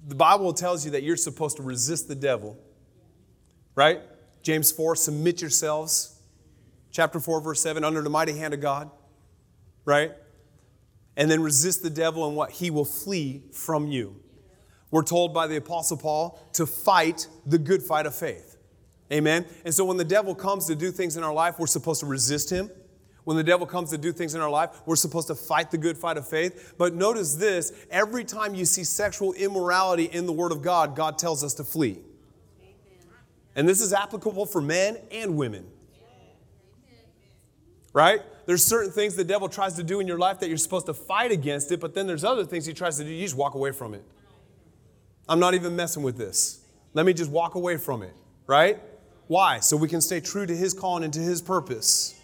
the 0.08 0.16
Bible 0.16 0.52
tells 0.54 0.84
you 0.84 0.89
that 0.89 1.04
you're 1.04 1.16
supposed 1.16 1.58
to 1.58 1.62
resist 1.62 2.08
the 2.08 2.16
devil, 2.16 2.58
right? 3.76 4.02
James 4.42 4.72
4, 4.72 4.96
submit 4.96 5.42
yourselves. 5.42 6.20
Chapter 6.89 7.20
4, 7.20 7.39
verse 7.39 7.62
7, 7.62 7.84
under 7.84 8.02
the 8.02 8.10
mighty 8.10 8.36
hand 8.36 8.56
of 8.56 8.62
God, 8.62 8.89
right? 9.86 10.13
And 11.15 11.30
then 11.30 11.41
resist 11.41 11.84
the 11.84 11.89
devil 11.89 12.28
and 12.28 12.36
what 12.36 12.52
he 12.52 12.71
will 12.71 12.86
flee 12.86 13.43
from 13.52 13.88
you. 13.88 14.15
We're 14.91 15.04
told 15.04 15.34
by 15.34 15.47
the 15.47 15.58
Apostle 15.58 15.97
Paul 15.97 16.39
to 16.54 16.65
fight 16.65 17.28
the 17.45 17.58
good 17.58 17.82
fight 17.82 18.06
of 18.06 18.15
faith. 18.15 18.58
Amen. 19.12 19.45
And 19.65 19.73
so 19.73 19.86
when 19.86 19.97
the 19.97 20.06
devil 20.06 20.34
comes 20.36 20.67
to 20.67 20.76
do 20.76 20.91
things 20.91 21.17
in 21.17 21.23
our 21.23 21.34
life, 21.34 21.60
we're 21.60 21.67
supposed 21.67 21.99
to 22.02 22.06
resist 22.06 22.49
him. 22.52 22.69
When 23.23 23.38
the 23.38 23.43
devil 23.43 23.65
comes 23.65 23.89
to 23.91 23.97
do 23.97 24.12
things 24.12 24.36
in 24.36 24.41
our 24.41 24.49
life, 24.49 24.82
we're 24.86 24.95
supposed 24.95 25.28
to 25.28 25.36
fight 25.36 25.71
the 25.71 25.78
good 25.78 25.97
fight 25.97 26.17
of 26.17 26.28
faith. 26.28 26.73
But 26.78 26.93
notice 26.93 27.36
this 27.36 27.71
every 27.89 28.26
time 28.26 28.54
you 28.54 28.65
see 28.65 28.84
sexual 28.84 29.34
immorality 29.34 30.06
in 30.06 30.26
the 30.26 30.34
Word 30.34 30.52
of 30.52 30.62
God, 30.62 30.95
God 30.95 31.17
tells 31.17 31.43
us 31.43 31.54
to 31.56 31.63
flee. 31.63 31.99
And 33.56 33.69
this 33.69 33.82
is 33.82 33.93
applicable 33.93 34.45
for 34.45 34.62
men 34.62 34.97
and 35.12 35.38
women. 35.38 35.65
Right? 37.93 38.21
There's 38.45 38.63
certain 38.63 38.91
things 38.91 39.15
the 39.15 39.23
devil 39.23 39.47
tries 39.47 39.75
to 39.75 39.84
do 39.84 39.99
in 39.99 40.08
your 40.08 40.17
life 40.17 40.39
that 40.39 40.49
you're 40.49 40.58
supposed 40.58 40.86
to 40.88 40.93
fight 40.93 41.32
against 41.32 41.71
it, 41.71 41.79
but 41.79 41.93
then 41.93 42.08
there's 42.08 42.23
other 42.23 42.45
things 42.45 42.65
he 42.65 42.73
tries 42.73 42.97
to 42.97 43.03
do, 43.03 43.10
you 43.10 43.23
just 43.23 43.38
walk 43.38 43.56
away 43.56 43.71
from 43.71 43.93
it. 43.93 44.03
I'm 45.29 45.39
not 45.39 45.53
even 45.53 45.75
messing 45.75 46.03
with 46.03 46.17
this. 46.17 46.60
Let 46.93 47.06
me 47.06 47.13
just 47.13 47.32
walk 47.32 47.56
away 47.56 47.77
from 47.77 48.03
it, 48.03 48.13
right? 48.45 48.79
Why? 49.27 49.60
So 49.60 49.77
we 49.77 49.88
can 49.88 50.01
stay 50.01 50.19
true 50.19 50.45
to 50.45 50.56
his 50.56 50.73
calling 50.73 51.03
and 51.03 51.13
to 51.13 51.19
his 51.19 51.41
purpose. 51.41 52.19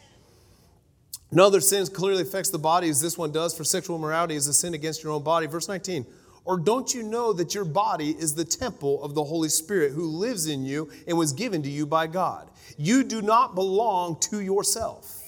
Another 1.32 1.62
sin 1.62 1.86
clearly 1.88 2.24
affects 2.24 2.50
the 2.50 2.60
body 2.60 2.90
as 2.90 3.02
this 3.02 3.18
one 3.18 3.32
does, 3.32 3.56
for 3.56 3.64
sexual 3.64 3.96
immorality 3.96 4.36
is 4.36 4.48
a 4.48 4.54
sin 4.54 4.74
against 4.74 5.04
your 5.04 5.14
own 5.14 5.24
body. 5.24 5.48
Verse 5.48 5.68
19. 5.68 6.06
Or 6.44 6.58
don't 6.58 6.94
you 6.94 7.04
know 7.04 7.32
that 7.34 7.54
your 7.54 7.66
body 7.66 8.12
is 8.12 8.34
the 8.34 8.46
temple 8.46 9.04
of 9.04 9.14
the 9.14 9.24
Holy 9.24 9.50
Spirit 9.50 9.92
who 9.92 10.08
lives 10.08 10.48
in 10.48 10.66
you 10.66 10.90
and 11.08 11.18
was 11.18 11.32
given 11.32 11.62
to 11.64 11.70
you 11.70 11.86
by 11.86 12.08
God? 12.08 12.50
You 12.78 13.04
do 13.04 13.22
not 13.22 13.54
belong 13.54 14.20
to 14.22 14.42
yourself. 14.42 15.22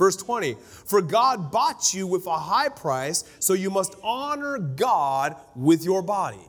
Verse 0.00 0.16
20, 0.16 0.56
for 0.86 1.02
God 1.02 1.52
bought 1.52 1.92
you 1.92 2.06
with 2.06 2.24
a 2.24 2.38
high 2.38 2.70
price, 2.70 3.22
so 3.38 3.52
you 3.52 3.68
must 3.68 3.94
honor 4.02 4.56
God 4.56 5.36
with 5.54 5.84
your 5.84 6.00
body. 6.00 6.40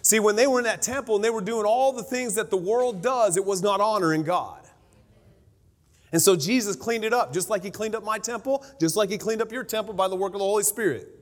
See, 0.00 0.18
when 0.18 0.34
they 0.34 0.46
were 0.46 0.60
in 0.60 0.64
that 0.64 0.80
temple 0.80 1.16
and 1.16 1.22
they 1.22 1.28
were 1.28 1.42
doing 1.42 1.66
all 1.66 1.92
the 1.92 2.02
things 2.02 2.36
that 2.36 2.48
the 2.48 2.56
world 2.56 3.02
does, 3.02 3.36
it 3.36 3.44
was 3.44 3.60
not 3.60 3.82
honoring 3.82 4.22
God. 4.22 4.62
And 6.10 6.22
so 6.22 6.36
Jesus 6.36 6.74
cleaned 6.74 7.04
it 7.04 7.12
up, 7.12 7.34
just 7.34 7.50
like 7.50 7.62
He 7.62 7.70
cleaned 7.70 7.94
up 7.94 8.02
my 8.02 8.18
temple, 8.18 8.64
just 8.80 8.96
like 8.96 9.10
He 9.10 9.18
cleaned 9.18 9.42
up 9.42 9.52
your 9.52 9.62
temple 9.62 9.92
by 9.92 10.08
the 10.08 10.16
work 10.16 10.32
of 10.32 10.38
the 10.38 10.46
Holy 10.46 10.62
Spirit. 10.62 11.17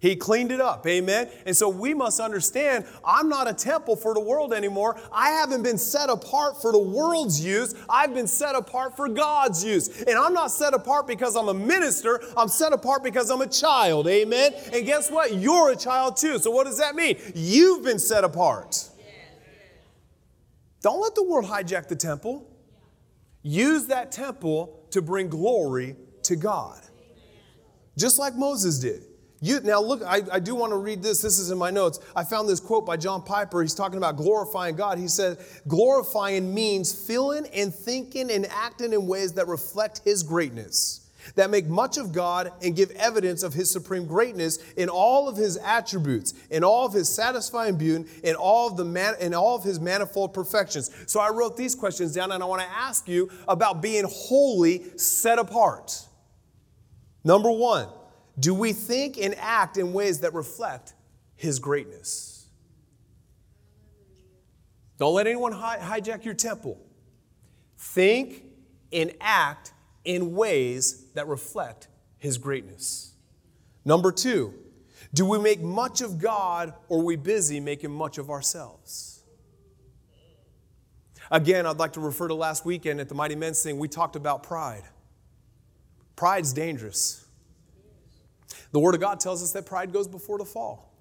He 0.00 0.16
cleaned 0.16 0.50
it 0.50 0.62
up. 0.62 0.86
Amen. 0.86 1.30
And 1.44 1.54
so 1.54 1.68
we 1.68 1.92
must 1.92 2.20
understand 2.20 2.86
I'm 3.04 3.28
not 3.28 3.48
a 3.48 3.52
temple 3.52 3.96
for 3.96 4.14
the 4.14 4.20
world 4.20 4.54
anymore. 4.54 4.98
I 5.12 5.28
haven't 5.30 5.62
been 5.62 5.76
set 5.76 6.08
apart 6.08 6.60
for 6.60 6.72
the 6.72 6.78
world's 6.78 7.44
use. 7.44 7.74
I've 7.88 8.14
been 8.14 8.26
set 8.26 8.54
apart 8.54 8.96
for 8.96 9.08
God's 9.10 9.62
use. 9.62 10.02
And 10.02 10.16
I'm 10.16 10.32
not 10.32 10.50
set 10.52 10.72
apart 10.72 11.06
because 11.06 11.36
I'm 11.36 11.48
a 11.48 11.54
minister. 11.54 12.22
I'm 12.34 12.48
set 12.48 12.72
apart 12.72 13.04
because 13.04 13.30
I'm 13.30 13.42
a 13.42 13.46
child. 13.46 14.08
Amen. 14.08 14.54
And 14.72 14.86
guess 14.86 15.10
what? 15.10 15.34
You're 15.34 15.72
a 15.72 15.76
child 15.76 16.16
too. 16.16 16.38
So 16.38 16.50
what 16.50 16.64
does 16.64 16.78
that 16.78 16.94
mean? 16.94 17.18
You've 17.34 17.84
been 17.84 17.98
set 17.98 18.24
apart. 18.24 18.88
Don't 20.80 21.02
let 21.02 21.14
the 21.14 21.24
world 21.24 21.44
hijack 21.44 21.88
the 21.88 21.96
temple. 21.96 22.46
Use 23.42 23.88
that 23.88 24.12
temple 24.12 24.86
to 24.92 25.02
bring 25.02 25.28
glory 25.28 25.96
to 26.22 26.36
God. 26.36 26.80
Just 27.98 28.18
like 28.18 28.34
Moses 28.34 28.78
did. 28.78 29.09
You, 29.42 29.60
now, 29.60 29.80
look, 29.80 30.02
I, 30.02 30.20
I 30.32 30.38
do 30.38 30.54
want 30.54 30.72
to 30.72 30.76
read 30.76 31.02
this. 31.02 31.22
This 31.22 31.38
is 31.38 31.50
in 31.50 31.56
my 31.56 31.70
notes. 31.70 31.98
I 32.14 32.24
found 32.24 32.46
this 32.46 32.60
quote 32.60 32.84
by 32.84 32.98
John 32.98 33.22
Piper. 33.22 33.62
He's 33.62 33.74
talking 33.74 33.96
about 33.96 34.16
glorifying 34.16 34.76
God. 34.76 34.98
He 34.98 35.08
said, 35.08 35.38
Glorifying 35.66 36.52
means 36.52 36.92
feeling 36.92 37.46
and 37.54 37.74
thinking 37.74 38.30
and 38.30 38.46
acting 38.50 38.92
in 38.92 39.06
ways 39.06 39.32
that 39.34 39.48
reflect 39.48 40.02
His 40.04 40.22
greatness, 40.22 41.10
that 41.36 41.48
make 41.48 41.66
much 41.68 41.96
of 41.96 42.12
God 42.12 42.52
and 42.62 42.76
give 42.76 42.90
evidence 42.90 43.42
of 43.42 43.54
His 43.54 43.70
supreme 43.70 44.06
greatness 44.06 44.58
in 44.76 44.90
all 44.90 45.26
of 45.26 45.38
His 45.38 45.56
attributes, 45.56 46.34
in 46.50 46.62
all 46.62 46.84
of 46.84 46.92
His 46.92 47.08
satisfying 47.08 47.78
beauty, 47.78 48.10
in 48.22 48.34
all 48.34 48.68
of, 48.68 48.76
the 48.76 48.84
man, 48.84 49.14
in 49.22 49.32
all 49.32 49.56
of 49.56 49.64
His 49.64 49.80
manifold 49.80 50.34
perfections. 50.34 50.90
So 51.06 51.18
I 51.18 51.30
wrote 51.30 51.56
these 51.56 51.74
questions 51.74 52.12
down, 52.12 52.30
and 52.30 52.42
I 52.42 52.46
want 52.46 52.60
to 52.60 52.68
ask 52.68 53.08
you 53.08 53.30
about 53.48 53.80
being 53.80 54.04
wholly 54.06 54.98
set 54.98 55.38
apart. 55.38 55.98
Number 57.24 57.50
one, 57.50 57.88
do 58.40 58.54
we 58.54 58.72
think 58.72 59.18
and 59.18 59.34
act 59.38 59.76
in 59.76 59.92
ways 59.92 60.20
that 60.20 60.34
reflect 60.34 60.94
His 61.36 61.58
greatness? 61.58 62.48
Don't 64.98 65.14
let 65.14 65.26
anyone 65.26 65.52
hi- 65.52 65.78
hijack 65.78 66.24
your 66.24 66.34
temple. 66.34 66.78
Think 67.78 68.44
and 68.92 69.12
act 69.20 69.72
in 70.04 70.34
ways 70.34 71.06
that 71.14 71.26
reflect 71.26 71.88
His 72.18 72.38
greatness. 72.38 73.12
Number 73.84 74.12
two, 74.12 74.54
do 75.12 75.24
we 75.26 75.38
make 75.38 75.60
much 75.60 76.00
of 76.00 76.18
God 76.18 76.74
or 76.88 77.00
are 77.00 77.04
we 77.04 77.16
busy 77.16 77.60
making 77.60 77.90
much 77.90 78.18
of 78.18 78.30
ourselves? 78.30 79.22
Again, 81.30 81.64
I'd 81.64 81.78
like 81.78 81.92
to 81.94 82.00
refer 82.00 82.28
to 82.28 82.34
last 82.34 82.64
weekend 82.64 83.00
at 83.00 83.08
the 83.08 83.14
Mighty 83.14 83.36
Men's 83.36 83.62
thing, 83.62 83.78
we 83.78 83.88
talked 83.88 84.16
about 84.16 84.42
pride. 84.42 84.82
Pride's 86.16 86.52
dangerous. 86.52 87.19
The 88.72 88.80
Word 88.80 88.94
of 88.94 89.00
God 89.00 89.20
tells 89.20 89.42
us 89.42 89.52
that 89.52 89.66
pride 89.66 89.92
goes 89.92 90.06
before 90.06 90.38
the 90.38 90.44
fall. 90.44 90.92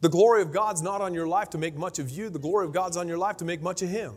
The 0.00 0.08
glory 0.08 0.42
of 0.42 0.52
God's 0.52 0.82
not 0.82 1.00
on 1.00 1.14
your 1.14 1.28
life 1.28 1.50
to 1.50 1.58
make 1.58 1.76
much 1.76 1.98
of 1.98 2.10
you, 2.10 2.28
the 2.28 2.38
glory 2.38 2.66
of 2.66 2.72
God's 2.72 2.96
on 2.96 3.06
your 3.06 3.18
life 3.18 3.36
to 3.38 3.44
make 3.44 3.62
much 3.62 3.82
of 3.82 3.88
Him. 3.88 4.14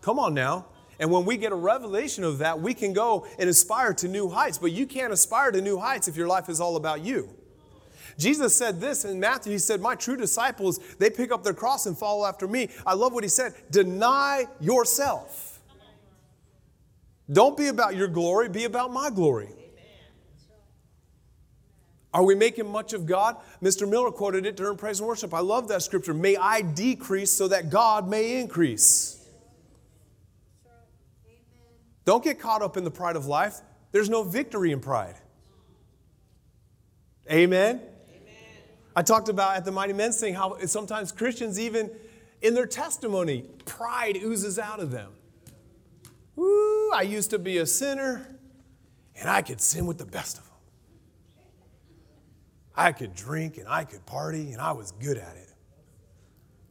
Come 0.00 0.18
on 0.18 0.34
now. 0.34 0.66
And 0.98 1.10
when 1.10 1.24
we 1.24 1.36
get 1.36 1.52
a 1.52 1.56
revelation 1.56 2.24
of 2.24 2.38
that, 2.38 2.60
we 2.60 2.74
can 2.74 2.92
go 2.92 3.26
and 3.38 3.48
aspire 3.48 3.94
to 3.94 4.08
new 4.08 4.28
heights. 4.28 4.58
But 4.58 4.72
you 4.72 4.86
can't 4.86 5.12
aspire 5.12 5.50
to 5.52 5.62
new 5.62 5.78
heights 5.78 6.08
if 6.08 6.16
your 6.16 6.28
life 6.28 6.48
is 6.48 6.60
all 6.60 6.76
about 6.76 7.02
you. 7.02 7.30
Jesus 8.18 8.54
said 8.54 8.80
this 8.80 9.04
in 9.04 9.18
Matthew. 9.18 9.52
He 9.52 9.58
said, 9.58 9.80
My 9.80 9.94
true 9.94 10.16
disciples, 10.16 10.78
they 10.98 11.08
pick 11.08 11.32
up 11.32 11.42
their 11.42 11.54
cross 11.54 11.86
and 11.86 11.96
follow 11.96 12.26
after 12.26 12.46
me. 12.46 12.68
I 12.86 12.94
love 12.94 13.12
what 13.12 13.24
he 13.24 13.30
said 13.30 13.54
deny 13.70 14.46
yourself. 14.60 15.60
Don't 17.32 17.56
be 17.56 17.68
about 17.68 17.94
your 17.94 18.08
glory, 18.08 18.48
be 18.48 18.64
about 18.64 18.92
my 18.92 19.08
glory. 19.08 19.59
Are 22.12 22.24
we 22.24 22.34
making 22.34 22.70
much 22.70 22.92
of 22.92 23.06
God? 23.06 23.36
Mr. 23.62 23.88
Miller 23.88 24.10
quoted 24.10 24.44
it 24.44 24.56
during 24.56 24.76
praise 24.76 24.98
and 24.98 25.08
worship. 25.08 25.32
I 25.32 25.40
love 25.40 25.68
that 25.68 25.82
scripture. 25.82 26.12
May 26.12 26.36
I 26.36 26.60
decrease 26.62 27.30
so 27.30 27.46
that 27.48 27.70
God 27.70 28.08
may 28.08 28.40
increase. 28.40 29.28
Don't 32.04 32.24
get 32.24 32.40
caught 32.40 32.62
up 32.62 32.76
in 32.76 32.82
the 32.82 32.90
pride 32.90 33.14
of 33.14 33.26
life. 33.26 33.60
There's 33.92 34.08
no 34.08 34.24
victory 34.24 34.72
in 34.72 34.80
pride. 34.80 35.14
Amen? 37.30 37.76
Amen? 37.76 37.82
I 38.96 39.02
talked 39.02 39.28
about 39.28 39.56
at 39.56 39.64
the 39.64 39.70
Mighty 39.70 39.92
Men's 39.92 40.18
thing 40.18 40.34
how 40.34 40.58
sometimes 40.66 41.12
Christians, 41.12 41.60
even 41.60 41.90
in 42.42 42.54
their 42.54 42.66
testimony, 42.66 43.42
pride 43.64 44.16
oozes 44.16 44.58
out 44.58 44.80
of 44.80 44.90
them. 44.90 45.12
Woo, 46.34 46.90
I 46.92 47.02
used 47.02 47.30
to 47.30 47.38
be 47.38 47.58
a 47.58 47.66
sinner 47.66 48.36
and 49.14 49.28
I 49.28 49.42
could 49.42 49.60
sin 49.60 49.86
with 49.86 49.98
the 49.98 50.06
best 50.06 50.38
of 50.38 50.44
them. 50.44 50.49
I 52.74 52.92
could 52.92 53.14
drink 53.14 53.58
and 53.58 53.68
I 53.68 53.84
could 53.84 54.04
party 54.06 54.52
and 54.52 54.60
I 54.60 54.72
was 54.72 54.92
good 54.92 55.18
at 55.18 55.36
it. 55.36 55.52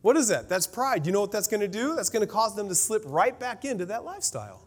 What 0.01 0.15
is 0.15 0.29
that? 0.29 0.47
That's 0.47 0.65
pride. 0.65 1.05
You 1.05 1.11
know 1.11 1.21
what 1.21 1.31
that's 1.31 1.47
going 1.47 1.59
to 1.59 1.67
do? 1.67 1.95
That's 1.95 2.09
going 2.09 2.25
to 2.25 2.31
cause 2.31 2.55
them 2.55 2.69
to 2.69 2.75
slip 2.75 3.03
right 3.05 3.37
back 3.37 3.65
into 3.65 3.85
that 3.87 4.05
lifestyle. 4.05 4.65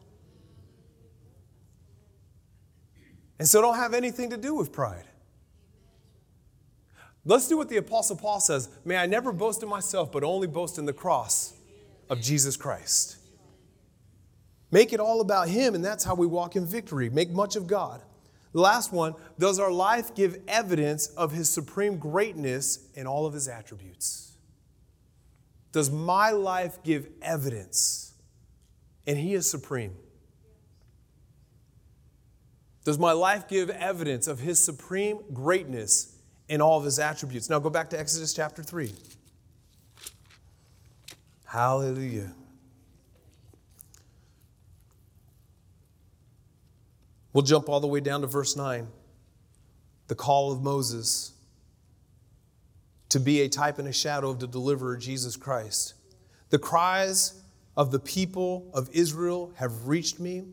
And 3.38 3.48
so 3.48 3.60
don't 3.62 3.76
have 3.76 3.94
anything 3.94 4.30
to 4.30 4.36
do 4.36 4.54
with 4.54 4.72
pride. 4.72 5.06
Let's 7.24 7.48
do 7.48 7.56
what 7.56 7.68
the 7.68 7.76
Apostle 7.76 8.16
Paul 8.16 8.40
says 8.40 8.68
May 8.84 8.96
I 8.96 9.06
never 9.06 9.32
boast 9.32 9.62
in 9.62 9.68
myself, 9.68 10.12
but 10.12 10.22
only 10.22 10.46
boast 10.46 10.78
in 10.78 10.84
the 10.84 10.92
cross 10.92 11.54
of 12.10 12.20
Jesus 12.20 12.56
Christ. 12.56 13.16
Make 14.70 14.92
it 14.92 15.00
all 15.00 15.20
about 15.20 15.48
Him, 15.48 15.74
and 15.74 15.84
that's 15.84 16.04
how 16.04 16.14
we 16.14 16.26
walk 16.26 16.56
in 16.56 16.66
victory. 16.66 17.10
Make 17.10 17.30
much 17.30 17.56
of 17.56 17.66
God. 17.66 18.02
The 18.52 18.60
last 18.60 18.92
one 18.92 19.14
does 19.38 19.58
our 19.58 19.72
life 19.72 20.14
give 20.14 20.38
evidence 20.46 21.08
of 21.08 21.32
His 21.32 21.48
supreme 21.48 21.98
greatness 21.98 22.78
in 22.94 23.06
all 23.06 23.26
of 23.26 23.32
His 23.32 23.48
attributes? 23.48 24.32
Does 25.72 25.90
my 25.90 26.30
life 26.30 26.82
give 26.82 27.08
evidence? 27.22 28.12
And 29.06 29.18
He 29.18 29.34
is 29.34 29.48
supreme. 29.48 29.94
Does 32.84 32.98
my 32.98 33.12
life 33.12 33.48
give 33.48 33.70
evidence 33.70 34.26
of 34.26 34.40
His 34.40 34.62
supreme 34.62 35.20
greatness 35.32 36.18
in 36.48 36.60
all 36.60 36.78
of 36.78 36.84
His 36.84 36.98
attributes? 36.98 37.48
Now 37.48 37.58
go 37.58 37.70
back 37.70 37.88
to 37.90 37.98
Exodus 37.98 38.34
chapter 38.34 38.62
3. 38.62 38.92
Hallelujah. 41.46 42.34
We'll 47.32 47.42
jump 47.42 47.68
all 47.68 47.80
the 47.80 47.86
way 47.86 48.00
down 48.00 48.20
to 48.20 48.26
verse 48.26 48.56
9. 48.56 48.86
The 50.08 50.14
call 50.14 50.52
of 50.52 50.62
Moses 50.62 51.32
to 53.12 53.20
be 53.20 53.42
a 53.42 53.48
type 53.48 53.78
and 53.78 53.86
a 53.88 53.92
shadow 53.92 54.30
of 54.30 54.40
the 54.40 54.46
deliverer, 54.46 54.96
Jesus 54.96 55.36
Christ. 55.36 55.92
The 56.48 56.58
cries 56.58 57.42
of 57.76 57.90
the 57.90 57.98
people 57.98 58.70
of 58.72 58.88
Israel 58.90 59.52
have 59.56 59.86
reached 59.86 60.18
me, 60.18 60.44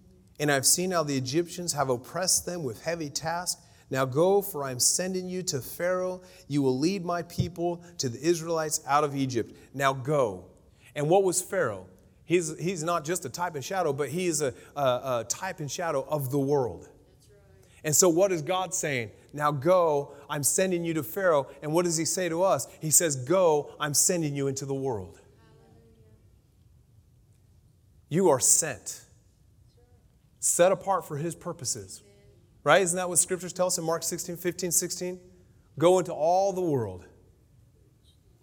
and 0.42 0.52
I've 0.52 0.66
seen 0.66 0.92
how 0.92 1.04
the 1.04 1.16
Egyptians 1.16 1.72
have 1.72 1.90
oppressed 1.90 2.46
them 2.46 2.64
with 2.64 2.84
heavy 2.84 3.10
tasks. 3.10 3.62
Now 3.90 4.04
go, 4.04 4.42
for 4.42 4.66
I 4.66 4.72
am 4.72 4.80
sending 4.80 5.30
you 5.30 5.42
to 5.44 5.62
Pharaoh. 5.62 6.22
You 6.50 6.62
will 6.62 6.78
lead 6.78 7.06
my 7.06 7.24
people 7.24 7.82
to 7.98 8.10
the 8.10 8.22
Israelites 8.22 8.82
out 8.86 9.06
of 9.06 9.16
Egypt. 9.16 9.56
Now 9.74 9.94
go. 9.94 10.44
And 10.96 11.10
what 11.10 11.24
was 11.24 11.42
Pharaoh? 11.42 11.88
He's, 12.30 12.56
he's 12.60 12.84
not 12.84 13.06
just 13.06 13.26
a 13.26 13.30
type 13.30 13.56
and 13.56 13.66
shadow, 13.66 13.92
but 13.92 14.10
he 14.10 14.28
is 14.28 14.44
a, 14.44 14.54
a, 14.76 14.82
a 14.82 15.26
type 15.28 15.60
and 15.60 15.70
shadow 15.70 16.06
of 16.08 16.30
the 16.30 16.38
world. 16.38 16.88
And 17.84 17.96
so, 17.96 18.08
what 18.08 18.32
is 18.32 18.44
God 18.44 18.72
saying? 18.72 19.10
Now 19.34 19.52
go, 19.52 20.14
I'm 20.30 20.44
sending 20.44 20.84
you 20.84 20.94
to 20.94 21.02
Pharaoh. 21.02 21.48
And 21.64 21.74
what 21.74 21.86
does 21.86 21.98
he 21.98 22.06
say 22.06 22.30
to 22.30 22.44
us? 22.44 22.68
He 22.82 22.92
says, 22.92 23.16
Go, 23.16 23.72
I'm 23.80 23.96
sending 23.96 24.36
you 24.36 24.46
into 24.46 24.68
the 24.68 24.76
world. 24.76 25.20
You 28.10 28.30
are 28.30 28.40
sent, 28.40 29.02
set 30.40 30.72
apart 30.72 31.08
for 31.08 31.18
his 31.18 31.34
purposes. 31.34 32.04
Right? 32.64 32.84
Isn't 32.84 32.98
that 32.98 33.10
what 33.10 33.18
scriptures 33.18 33.54
tell 33.54 33.66
us 33.66 33.80
in 33.80 33.86
Mark 33.86 34.04
16, 34.04 34.38
15, 34.38 34.70
16? 34.72 35.20
Go 35.80 35.98
into 35.98 36.14
all 36.14 36.54
the 36.54 36.62
world. 36.62 37.06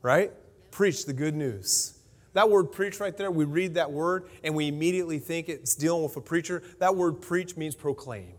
Right? 0.03 0.33
Preach 0.73 1.07
the 1.07 1.13
good 1.13 1.37
news. 1.37 1.96
That 2.37 2.51
word 2.51 2.71
preach 2.71 3.01
right 3.01 3.17
there, 3.17 3.31
we 3.31 3.47
read 3.47 3.77
that 3.77 3.91
word 3.91 4.29
and 4.45 4.55
we 4.55 4.69
immediately 4.69 5.19
think 5.19 5.49
it's 5.49 5.75
dealing 5.75 6.03
with 6.03 6.19
a 6.19 6.21
preacher. 6.21 6.63
That 6.81 6.95
word 6.95 7.23
preach 7.23 7.57
means 7.57 7.75
proclaim. 7.75 8.35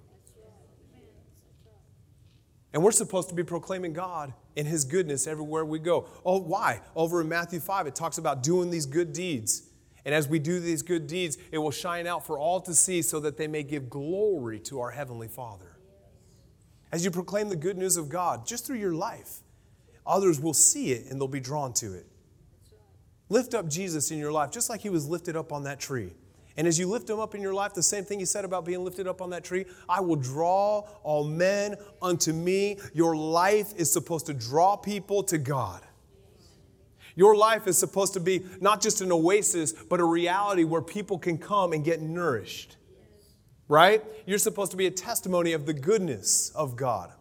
And 2.74 2.84
we're 2.84 2.92
supposed 2.92 3.30
to 3.30 3.34
be 3.34 3.44
proclaiming 3.44 3.94
God 3.94 4.36
and 4.56 4.68
His 4.68 4.86
goodness 4.86 5.26
everywhere 5.26 5.66
we 5.66 5.80
go. 5.80 6.08
Oh, 6.24 6.38
why? 6.40 6.82
Over 6.96 7.22
in 7.22 7.28
Matthew 7.28 7.60
5, 7.60 7.88
it 7.88 7.96
talks 7.96 8.20
about 8.20 8.44
doing 8.44 8.70
these 8.70 8.86
good 8.86 9.14
deeds. 9.14 9.64
And 10.06 10.14
as 10.14 10.28
we 10.28 10.38
do 10.38 10.60
these 10.60 10.84
good 10.84 11.08
deeds, 11.08 11.40
it 11.52 11.58
will 11.58 11.72
shine 11.72 12.06
out 12.06 12.24
for 12.24 12.38
all 12.38 12.62
to 12.62 12.76
see 12.76 13.02
so 13.02 13.20
that 13.22 13.36
they 13.36 13.48
may 13.48 13.64
give 13.64 13.90
glory 13.90 14.60
to 14.60 14.80
our 14.80 14.92
Heavenly 14.92 15.28
Father. 15.28 15.76
As 16.92 17.04
you 17.04 17.10
proclaim 17.10 17.50
the 17.50 17.56
good 17.56 17.80
news 17.80 17.98
of 17.98 18.10
God, 18.10 18.46
just 18.46 18.68
through 18.68 18.78
your 18.78 18.94
life, 18.94 19.40
others 20.06 20.40
will 20.40 20.54
see 20.54 20.92
it 20.92 21.10
and 21.10 21.20
they'll 21.20 21.28
be 21.28 21.40
drawn 21.40 21.74
to 21.74 21.96
it. 21.96 22.06
Lift 23.30 23.54
up 23.54 23.68
Jesus 23.68 24.12
in 24.12 24.18
your 24.18 24.32
life, 24.32 24.52
just 24.52 24.70
like 24.70 24.82
he 24.82 24.90
was 24.90 25.08
lifted 25.08 25.36
up 25.36 25.52
on 25.52 25.64
that 25.64 25.80
tree. 25.80 26.14
And 26.56 26.66
as 26.66 26.80
you 26.80 26.88
lift 26.88 27.10
him 27.10 27.20
up 27.20 27.36
in 27.36 27.42
your 27.42 27.54
life, 27.54 27.76
the 27.76 27.84
same 27.84 28.04
thing 28.04 28.20
he 28.20 28.26
said 28.26 28.44
about 28.44 28.66
being 28.66 28.84
lifted 28.84 29.08
up 29.08 29.22
on 29.22 29.30
that 29.30 29.44
tree 29.44 29.66
I 29.88 30.02
will 30.02 30.16
draw 30.16 30.80
all 31.04 31.24
men 31.24 31.76
unto 32.02 32.34
me. 32.34 32.80
Your 32.94 33.16
life 33.16 33.74
is 33.78 33.92
supposed 33.92 34.26
to 34.26 34.34
draw 34.34 34.76
people 34.76 35.24
to 35.24 35.38
God. 35.38 35.84
Your 37.16 37.36
life 37.36 37.68
is 37.68 37.78
supposed 37.78 38.14
to 38.14 38.20
be 38.20 38.46
not 38.60 38.82
just 38.82 39.02
an 39.02 39.12
oasis, 39.12 39.72
but 39.74 40.00
a 40.00 40.06
reality 40.06 40.64
where 40.64 40.82
people 40.82 41.18
can 41.18 41.38
come 41.38 41.74
and 41.74 41.84
get 41.84 42.02
nourished. 42.02 42.78
Right? 43.68 44.04
You're 44.26 44.38
supposed 44.38 44.72
to 44.72 44.78
be 44.78 44.88
a 44.88 44.92
testimony 44.92 45.54
of 45.54 45.66
the 45.66 45.74
goodness 45.74 46.52
of 46.56 46.76
God, 46.76 47.12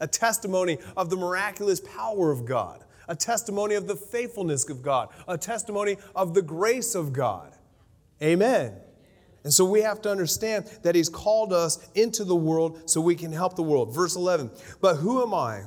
a 0.00 0.06
testimony 0.06 0.78
of 0.96 1.08
the 1.08 1.16
miraculous 1.16 1.80
power 1.80 2.30
of 2.30 2.44
God 2.44 2.84
a 3.08 3.16
testimony 3.16 3.74
of 3.74 3.86
the 3.86 3.96
faithfulness 3.96 4.68
of 4.68 4.82
God, 4.82 5.08
a 5.26 5.36
testimony 5.38 5.96
of 6.14 6.34
the 6.34 6.42
grace 6.42 6.94
of 6.94 7.12
God. 7.12 7.52
Amen. 8.22 8.74
And 9.44 9.52
so 9.52 9.64
we 9.64 9.80
have 9.82 10.02
to 10.02 10.10
understand 10.10 10.66
that 10.82 10.94
He's 10.94 11.08
called 11.08 11.52
us 11.52 11.88
into 11.94 12.24
the 12.24 12.36
world 12.36 12.90
so 12.90 13.00
we 13.00 13.14
can 13.14 13.32
help 13.32 13.56
the 13.56 13.62
world. 13.62 13.94
Verse 13.94 14.16
11, 14.16 14.50
but 14.80 14.96
who 14.96 15.22
am 15.22 15.32
I? 15.32 15.64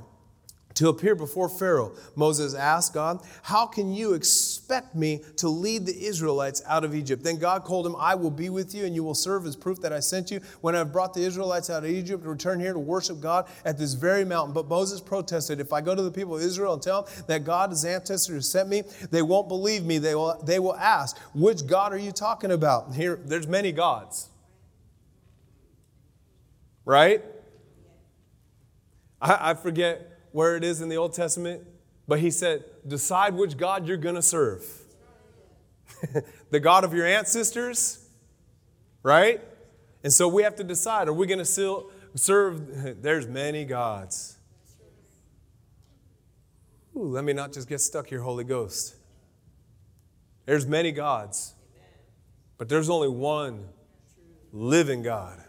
To 0.82 0.90
appear 0.90 1.14
before 1.14 1.48
Pharaoh. 1.48 1.94
Moses 2.16 2.56
asked 2.56 2.96
God, 2.96 3.24
How 3.44 3.68
can 3.68 3.94
you 3.94 4.16
expect 4.16 4.96
me 4.96 5.24
to 5.38 5.48
lead 5.48 5.86
the 5.86 6.06
Israelites 6.08 6.64
out 6.66 6.84
of 6.84 6.96
Egypt? 6.96 7.24
Then 7.24 7.38
God 7.38 7.68
told 7.68 7.86
him, 7.86 7.96
I 8.00 8.16
will 8.16 8.32
be 8.32 8.50
with 8.50 8.74
you, 8.74 8.86
and 8.86 8.96
you 8.96 9.04
will 9.04 9.14
serve 9.14 9.46
as 9.46 9.56
proof 9.56 9.80
that 9.82 9.94
I 9.94 10.00
sent 10.00 10.32
you. 10.32 10.42
When 10.62 10.76
I've 10.76 10.92
brought 10.92 11.14
the 11.14 11.22
Israelites 11.22 11.70
out 11.70 11.84
of 11.84 11.90
Egypt, 11.92 12.24
to 12.24 12.30
return 12.30 12.60
here 12.60 12.74
to 12.74 12.80
worship 12.80 13.22
God 13.22 13.48
at 13.64 13.78
this 13.78 13.94
very 13.94 14.26
mountain. 14.26 14.56
But 14.56 14.68
Moses 14.68 15.00
protested, 15.00 15.60
If 15.60 15.72
I 15.72 15.82
go 15.82 15.94
to 15.94 16.02
the 16.02 16.10
people 16.10 16.36
of 16.36 16.42
Israel 16.42 16.74
and 16.74 16.82
tell 16.82 17.04
them 17.04 17.14
that 17.28 17.44
God 17.44 17.72
is 17.72 17.86
ancestor 17.86 18.34
who 18.34 18.42
sent 18.42 18.68
me, 18.68 18.82
they 19.12 19.22
won't 19.22 19.48
believe 19.48 19.86
me. 19.86 20.00
They 20.00 20.16
will, 20.16 20.42
they 20.44 20.58
will 20.58 20.76
ask, 20.76 21.16
Which 21.36 21.68
God 21.68 21.94
are 21.94 22.00
you 22.00 22.12
talking 22.12 22.52
about? 22.52 22.96
Here, 22.96 23.20
there's 23.24 23.48
many 23.48 23.72
gods. 23.72 24.30
Right? 26.86 27.24
I, 29.22 29.52
I 29.52 29.54
forget 29.54 30.11
where 30.32 30.56
it 30.56 30.64
is 30.64 30.82
in 30.82 30.90
the 30.90 30.98
Old 30.98 31.14
Testament, 31.14 31.64
but 32.08 32.20
he 32.20 32.32
said, 32.32 32.64
decide 32.88 33.34
which 33.34 33.58
God 33.58 33.88
you're 33.88 33.98
going 33.98 34.16
to 34.16 34.22
serve. 34.22 34.66
the 36.50 36.60
God 36.60 36.84
of 36.84 36.94
your 36.94 37.06
ancestors, 37.06 38.08
right? 39.04 39.42
And 40.04 40.12
so 40.12 40.28
we 40.28 40.44
have 40.44 40.56
to 40.56 40.64
decide 40.64 41.08
are 41.08 41.14
we 41.14 41.28
going 41.28 41.40
to 41.40 41.84
serve? 42.16 43.02
There's 43.02 43.28
many 43.28 43.66
gods. 43.66 44.38
Ooh, 46.96 47.04
let 47.04 47.24
me 47.24 47.34
not 47.34 47.54
just 47.54 47.70
get 47.70 47.80
stuck 47.80 48.08
here, 48.08 48.22
Holy 48.22 48.44
Ghost. 48.44 48.96
There's 50.46 50.68
many 50.68 50.92
gods, 50.92 51.54
but 52.58 52.68
there's 52.68 52.90
only 52.90 53.08
one 53.08 53.70
living 54.52 55.02
God. 55.02 55.42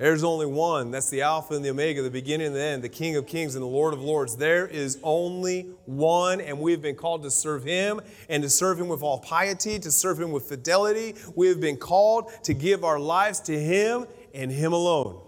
There's 0.00 0.24
only 0.24 0.46
one. 0.46 0.90
That's 0.90 1.10
the 1.10 1.20
Alpha 1.20 1.52
and 1.52 1.62
the 1.62 1.68
Omega, 1.68 2.00
the 2.00 2.10
beginning 2.10 2.46
and 2.46 2.56
the 2.56 2.62
end, 2.62 2.82
the 2.82 2.88
King 2.88 3.16
of 3.16 3.26
Kings 3.26 3.54
and 3.54 3.62
the 3.62 3.68
Lord 3.68 3.92
of 3.92 4.00
Lords. 4.00 4.34
There 4.34 4.66
is 4.66 4.98
only 5.02 5.74
one, 5.84 6.40
and 6.40 6.58
we've 6.58 6.80
been 6.80 6.96
called 6.96 7.22
to 7.24 7.30
serve 7.30 7.64
Him 7.64 8.00
and 8.30 8.42
to 8.42 8.48
serve 8.48 8.80
Him 8.80 8.88
with 8.88 9.02
all 9.02 9.18
piety, 9.18 9.78
to 9.78 9.90
serve 9.92 10.18
Him 10.18 10.32
with 10.32 10.44
fidelity. 10.44 11.16
We 11.36 11.48
have 11.48 11.60
been 11.60 11.76
called 11.76 12.32
to 12.44 12.54
give 12.54 12.82
our 12.82 12.98
lives 12.98 13.40
to 13.40 13.60
Him 13.60 14.06
and 14.32 14.50
Him 14.50 14.72
alone. 14.72 15.20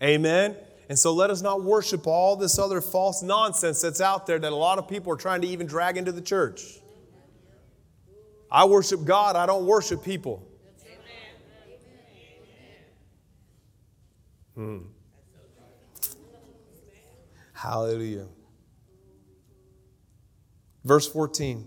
Amen. 0.00 0.54
And 0.88 0.96
so 0.96 1.12
let 1.12 1.28
us 1.30 1.42
not 1.42 1.64
worship 1.64 2.06
all 2.06 2.36
this 2.36 2.60
other 2.60 2.80
false 2.80 3.24
nonsense 3.24 3.80
that's 3.80 4.00
out 4.00 4.24
there 4.24 4.38
that 4.38 4.52
a 4.52 4.54
lot 4.54 4.78
of 4.78 4.86
people 4.86 5.12
are 5.12 5.16
trying 5.16 5.40
to 5.40 5.48
even 5.48 5.66
drag 5.66 5.96
into 5.96 6.12
the 6.12 6.22
church. 6.22 6.78
I 8.52 8.66
worship 8.66 9.04
God, 9.04 9.34
I 9.34 9.46
don't 9.46 9.66
worship 9.66 10.04
people. 10.04 10.47
Hmm. 14.58 14.78
Hallelujah. 17.52 18.26
Verse 20.84 21.06
14. 21.06 21.64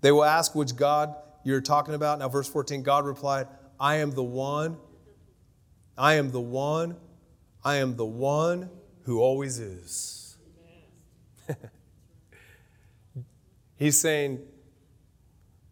They 0.00 0.10
will 0.10 0.24
ask 0.24 0.56
which 0.56 0.74
God 0.74 1.14
you're 1.44 1.60
talking 1.60 1.94
about. 1.94 2.18
Now, 2.18 2.28
verse 2.28 2.48
14, 2.48 2.82
God 2.82 3.06
replied, 3.06 3.46
I 3.78 3.96
am 3.96 4.10
the 4.10 4.24
one, 4.24 4.76
I 5.96 6.14
am 6.14 6.32
the 6.32 6.40
one, 6.40 6.96
I 7.64 7.76
am 7.76 7.94
the 7.94 8.04
one 8.04 8.70
who 9.04 9.20
always 9.20 9.60
is. 9.60 10.36
He's 13.76 14.00
saying, 14.00 14.40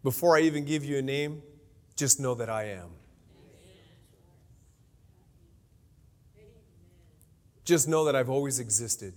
before 0.05 0.37
I 0.37 0.41
even 0.41 0.63
give 0.63 0.85
you 0.85 0.99
a 0.99 1.01
name, 1.01 1.41
just 1.97 2.17
know 2.17 2.33
that 2.35 2.49
I 2.49 2.69
am. 2.69 2.91
Just 7.67 7.85
know 7.89 8.05
that 8.05 8.15
I've 8.15 8.29
always 8.29 8.59
existed. 8.59 9.13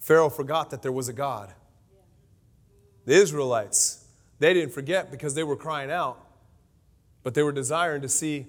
Pharaoh 0.00 0.28
forgot 0.28 0.70
that 0.70 0.82
there 0.82 0.90
was 0.90 1.08
a 1.08 1.12
God. 1.12 1.54
The 3.04 3.14
Israelites, 3.14 4.04
they 4.40 4.52
didn't 4.52 4.72
forget 4.72 5.12
because 5.12 5.36
they 5.36 5.44
were 5.44 5.54
crying 5.54 5.92
out, 5.92 6.26
but 7.22 7.34
they 7.34 7.44
were 7.44 7.52
desiring 7.52 8.02
to 8.02 8.08
see 8.08 8.48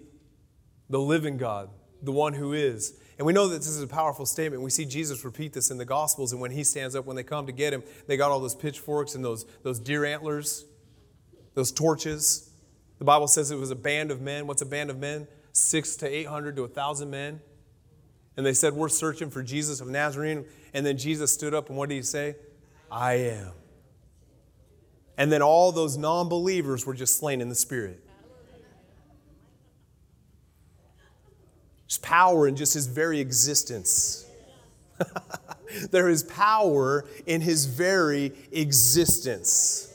the 0.89 0.99
living 0.99 1.37
God, 1.37 1.69
the 2.01 2.11
one 2.11 2.33
who 2.33 2.53
is. 2.53 2.99
And 3.19 3.27
we 3.27 3.33
know 3.33 3.47
that 3.49 3.59
this 3.59 3.67
is 3.67 3.83
a 3.83 3.87
powerful 3.87 4.25
statement. 4.25 4.63
We 4.63 4.71
see 4.71 4.85
Jesus 4.85 5.23
repeat 5.23 5.53
this 5.53 5.69
in 5.69 5.77
the 5.77 5.85
Gospels, 5.85 6.31
and 6.31 6.41
when 6.41 6.49
he 6.49 6.63
stands 6.63 6.95
up, 6.95 7.05
when 7.05 7.15
they 7.15 7.23
come 7.23 7.45
to 7.45 7.51
get 7.51 7.71
him, 7.71 7.83
they 8.07 8.17
got 8.17 8.31
all 8.31 8.39
those 8.39 8.55
pitchforks 8.55 9.13
and 9.13 9.23
those, 9.23 9.45
those 9.61 9.77
deer 9.77 10.05
antlers, 10.05 10.65
those 11.53 11.71
torches. 11.71 12.49
The 12.97 13.05
Bible 13.05 13.27
says 13.27 13.51
it 13.51 13.59
was 13.59 13.69
a 13.69 13.75
band 13.75 14.09
of 14.09 14.21
men. 14.21 14.47
What's 14.47 14.63
a 14.63 14.65
band 14.65 14.89
of 14.89 14.97
men? 14.97 15.27
Six 15.51 15.95
to 15.97 16.07
eight 16.07 16.25
hundred 16.25 16.55
to 16.55 16.63
a 16.63 16.67
thousand 16.67 17.11
men. 17.11 17.41
And 18.37 18.45
they 18.45 18.53
said, 18.53 18.73
We're 18.73 18.89
searching 18.89 19.29
for 19.29 19.43
Jesus 19.43 19.81
of 19.81 19.87
Nazarene. 19.87 20.45
And 20.73 20.85
then 20.85 20.97
Jesus 20.97 21.31
stood 21.31 21.53
up, 21.53 21.69
and 21.69 21.77
what 21.77 21.89
did 21.89 21.95
he 21.95 22.01
say? 22.01 22.35
I 22.89 23.13
am. 23.13 23.51
And 25.17 25.31
then 25.31 25.41
all 25.41 25.71
those 25.71 25.97
non 25.97 26.29
believers 26.29 26.85
were 26.85 26.93
just 26.93 27.17
slain 27.17 27.41
in 27.41 27.49
the 27.49 27.55
Spirit. 27.55 28.03
There's 31.87 31.97
power 31.99 32.47
in 32.47 32.55
just 32.55 32.73
his 32.73 32.87
very 32.87 33.19
existence. 33.19 34.25
there 35.91 36.07
is 36.07 36.23
power 36.23 37.05
in 37.25 37.41
his 37.41 37.65
very 37.65 38.31
existence. 38.51 39.93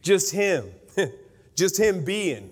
Just 0.00 0.32
him. 0.32 0.64
just 1.54 1.78
him 1.78 2.04
being. 2.04 2.50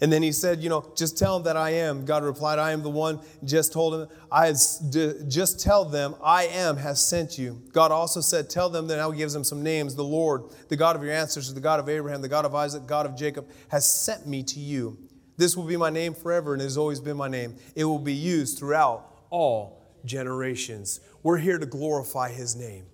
And 0.00 0.10
then 0.10 0.22
he 0.22 0.32
said, 0.32 0.62
You 0.62 0.68
know, 0.68 0.90
just 0.96 1.18
tell 1.18 1.34
them 1.34 1.44
that 1.44 1.56
I 1.56 1.70
am. 1.70 2.04
God 2.04 2.24
replied, 2.24 2.58
I 2.58 2.72
am 2.72 2.82
the 2.82 2.90
one. 2.90 3.20
Just 3.44 3.72
told 3.72 3.94
him, 3.94 4.08
I 4.32 4.50
just 4.52 5.60
tell 5.60 5.84
them, 5.84 6.14
I 6.22 6.44
am 6.44 6.76
has 6.78 7.06
sent 7.06 7.38
you. 7.38 7.62
God 7.72 7.92
also 7.92 8.20
said, 8.20 8.48
Tell 8.48 8.70
them 8.70 8.86
that 8.88 8.96
now 8.96 9.10
he 9.10 9.18
gives 9.18 9.32
them 9.32 9.44
some 9.44 9.62
names. 9.62 9.94
The 9.94 10.04
Lord, 10.04 10.44
the 10.68 10.76
God 10.76 10.96
of 10.96 11.02
your 11.02 11.12
ancestors, 11.12 11.52
the 11.52 11.60
God 11.60 11.80
of 11.80 11.88
Abraham, 11.88 12.22
the 12.22 12.28
God 12.28 12.44
of 12.44 12.54
Isaac, 12.54 12.86
God 12.86 13.06
of 13.06 13.16
Jacob, 13.16 13.48
has 13.68 13.90
sent 13.90 14.26
me 14.26 14.42
to 14.44 14.58
you. 14.58 14.98
This 15.36 15.56
will 15.56 15.64
be 15.64 15.76
my 15.76 15.90
name 15.90 16.14
forever, 16.14 16.52
and 16.52 16.62
has 16.62 16.76
always 16.76 17.00
been 17.00 17.16
my 17.16 17.28
name. 17.28 17.56
It 17.74 17.84
will 17.84 17.98
be 17.98 18.14
used 18.14 18.58
throughout 18.58 19.18
all 19.30 19.80
generations. 20.04 21.00
We're 21.22 21.38
here 21.38 21.58
to 21.58 21.66
glorify 21.66 22.30
his 22.30 22.56
name. 22.56 22.86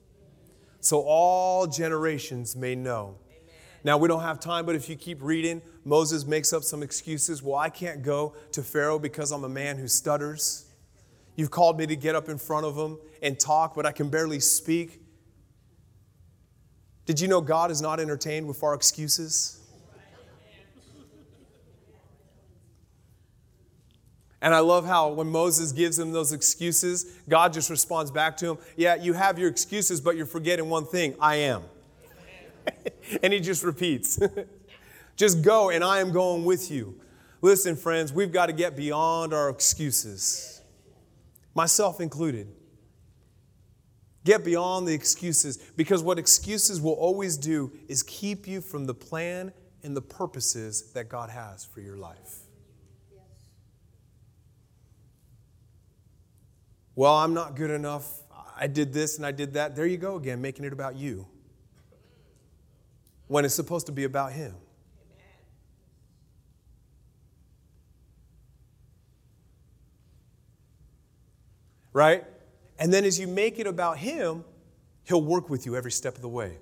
So 0.81 1.01
all 1.01 1.67
generations 1.67 2.55
may 2.55 2.75
know. 2.75 3.19
Now, 3.87 3.97
we 3.97 4.09
don't 4.09 4.23
have 4.23 4.41
time, 4.41 4.67
but 4.67 4.75
if 4.75 4.89
you 4.89 4.97
keep 4.97 5.23
reading, 5.23 5.63
Moses 5.85 6.27
makes 6.27 6.53
up 6.53 6.65
some 6.65 6.83
excuses. 6.83 7.41
Well, 7.41 7.55
I 7.55 7.71
can't 7.71 8.03
go 8.03 8.35
to 8.51 8.65
Pharaoh 8.65 8.99
because 8.99 9.31
I'm 9.31 9.45
a 9.45 9.49
man 9.49 9.79
who 9.79 9.87
stutters. 9.87 10.67
You've 11.37 11.53
called 11.53 11.79
me 11.79 11.87
to 11.87 11.95
get 11.95 12.17
up 12.17 12.29
in 12.29 12.37
front 12.37 12.67
of 12.67 12.77
him 12.77 12.99
and 13.23 13.39
talk, 13.39 13.77
but 13.77 13.87
I 13.87 13.93
can 13.93 14.09
barely 14.09 14.41
speak. 14.41 15.03
Did 17.05 17.21
you 17.21 17.29
know 17.29 17.41
God 17.41 17.71
is 17.71 17.81
not 17.81 18.01
entertained 18.01 18.49
with 18.49 18.61
our 18.65 18.75
excuses? 18.75 19.61
And 24.43 24.53
I 24.53 24.59
love 24.59 24.85
how 24.85 25.13
when 25.13 25.29
Moses 25.29 25.71
gives 25.71 25.97
him 25.97 26.11
those 26.11 26.33
excuses, 26.33 27.05
God 27.29 27.53
just 27.53 27.71
responds 27.71 28.11
back 28.11 28.37
to 28.39 28.51
him, 28.51 28.59
Yeah, 28.77 28.97
you 28.97 29.13
have 29.13 29.39
your 29.39 29.49
excuses, 29.49 30.01
but 30.01 30.17
you're 30.17 30.27
forgetting 30.27 30.69
one 30.69 30.87
thing 30.87 31.15
I 31.21 31.37
am. 31.37 31.63
and 33.23 33.33
he 33.33 33.41
just 33.41 33.63
repeats. 33.63 34.19
just 35.17 35.43
go, 35.43 35.71
and 35.71 35.83
I 35.83 36.01
am 36.01 36.13
going 36.13 36.45
with 36.45 36.71
you. 36.71 37.01
Listen, 37.43 37.77
friends, 37.77 38.13
we've 38.13 38.33
got 38.33 38.47
to 38.47 38.53
get 38.53 38.77
beyond 38.77 39.33
our 39.33 39.49
excuses, 39.49 40.61
myself 41.55 42.01
included. 42.01 42.49
Get 44.25 44.45
beyond 44.45 44.89
the 44.89 44.95
excuses 44.95 45.57
because 45.77 46.03
what 46.03 46.19
excuses 46.19 46.81
will 46.81 46.95
always 46.95 47.37
do 47.37 47.71
is 47.87 48.03
keep 48.03 48.49
you 48.49 48.61
from 48.61 48.87
the 48.87 48.95
plan 48.95 49.53
and 49.85 49.97
the 49.97 50.03
purposes 50.03 50.91
that 50.95 51.09
God 51.09 51.31
has 51.31 51.65
for 51.65 51.81
your 51.81 51.97
life. 51.97 52.39
Well, 56.97 57.15
I'm 57.15 57.35
not 57.35 57.55
good 57.55 57.71
enough. 57.71 58.23
I 58.59 58.67
did 58.67 58.93
this 58.93 59.19
and 59.19 59.25
I 59.25 59.31
did 59.31 59.53
that. 59.53 59.77
There 59.77 59.87
you 59.87 59.99
go 59.99 60.17
again, 60.17 60.41
making 60.41 60.65
it 60.65 60.73
about 60.73 60.97
you 60.97 61.29
when 63.29 63.45
it's 63.45 63.55
supposed 63.55 63.87
to 63.87 63.93
be 63.93 64.05
about 64.05 64.33
Him. 64.33 64.55
Right? 71.93 72.25
And 72.79 72.93
then 72.93 73.05
as 73.05 73.19
you 73.19 73.27
make 73.27 73.59
it 73.59 73.67
about 73.67 73.99
Him, 73.99 74.45
He'll 75.05 75.23
work 75.23 75.49
with 75.49 75.67
you 75.67 75.77
every 75.77 75.93
step 75.93 76.17
of 76.17 76.23
the 76.23 76.29
way. 76.29 76.59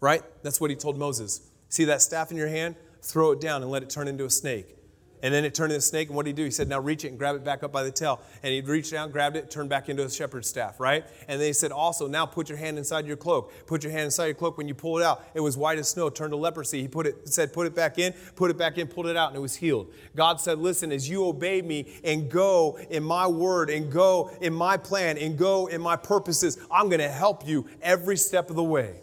Right? 0.00 0.22
That's 0.42 0.60
what 0.60 0.70
He 0.70 0.76
told 0.76 0.98
Moses. 0.98 1.48
See 1.68 1.84
that 1.84 2.02
staff 2.02 2.30
in 2.30 2.36
your 2.36 2.48
hand? 2.48 2.76
Throw 3.02 3.32
it 3.32 3.40
down 3.40 3.62
and 3.62 3.70
let 3.70 3.82
it 3.82 3.90
turn 3.90 4.08
into 4.08 4.24
a 4.24 4.30
snake. 4.30 4.76
And 5.22 5.34
then 5.34 5.44
it 5.44 5.54
turned 5.54 5.72
into 5.72 5.78
a 5.78 5.82
snake, 5.82 6.08
and 6.08 6.16
what 6.16 6.24
did 6.24 6.30
he 6.30 6.34
do? 6.34 6.44
He 6.44 6.50
said, 6.50 6.68
Now 6.68 6.80
reach 6.80 7.04
it 7.04 7.08
and 7.08 7.18
grab 7.18 7.36
it 7.36 7.44
back 7.44 7.62
up 7.62 7.72
by 7.72 7.82
the 7.82 7.90
tail. 7.90 8.20
And 8.42 8.52
he 8.52 8.60
reached 8.60 8.92
out, 8.92 9.12
grabbed 9.12 9.36
it, 9.36 9.50
turned 9.50 9.68
back 9.68 9.88
into 9.88 10.04
a 10.04 10.10
shepherd's 10.10 10.48
staff, 10.48 10.80
right? 10.80 11.04
And 11.28 11.40
then 11.40 11.46
he 11.46 11.52
said, 11.52 11.72
Also, 11.72 12.06
now 12.06 12.26
put 12.26 12.48
your 12.48 12.58
hand 12.58 12.78
inside 12.78 13.06
your 13.06 13.16
cloak. 13.16 13.52
Put 13.66 13.84
your 13.84 13.92
hand 13.92 14.04
inside 14.04 14.26
your 14.26 14.34
cloak. 14.34 14.56
When 14.56 14.68
you 14.68 14.74
pull 14.74 14.98
it 14.98 15.04
out, 15.04 15.24
it 15.34 15.40
was 15.40 15.56
white 15.56 15.78
as 15.78 15.88
snow, 15.88 16.08
turned 16.10 16.32
to 16.32 16.36
leprosy. 16.36 16.82
He 16.82 16.88
put 16.88 17.06
it, 17.06 17.28
said, 17.28 17.52
Put 17.52 17.66
it 17.66 17.74
back 17.74 17.98
in, 17.98 18.14
put 18.36 18.50
it 18.50 18.56
back 18.56 18.78
in, 18.78 18.88
pulled 18.88 19.06
it 19.06 19.16
out, 19.16 19.28
and 19.28 19.36
it 19.36 19.40
was 19.40 19.56
healed. 19.56 19.92
God 20.16 20.40
said, 20.40 20.58
Listen, 20.58 20.92
as 20.92 21.08
you 21.08 21.26
obey 21.26 21.62
me 21.62 21.86
and 22.04 22.30
go 22.30 22.78
in 22.90 23.02
my 23.02 23.26
word 23.26 23.70
and 23.70 23.92
go 23.92 24.30
in 24.40 24.54
my 24.54 24.76
plan 24.76 25.18
and 25.18 25.36
go 25.36 25.66
in 25.66 25.80
my 25.80 25.96
purposes, 25.96 26.58
I'm 26.70 26.88
going 26.88 27.00
to 27.00 27.08
help 27.08 27.46
you 27.46 27.66
every 27.82 28.16
step 28.16 28.50
of 28.50 28.56
the 28.56 28.64
way. 28.64 28.94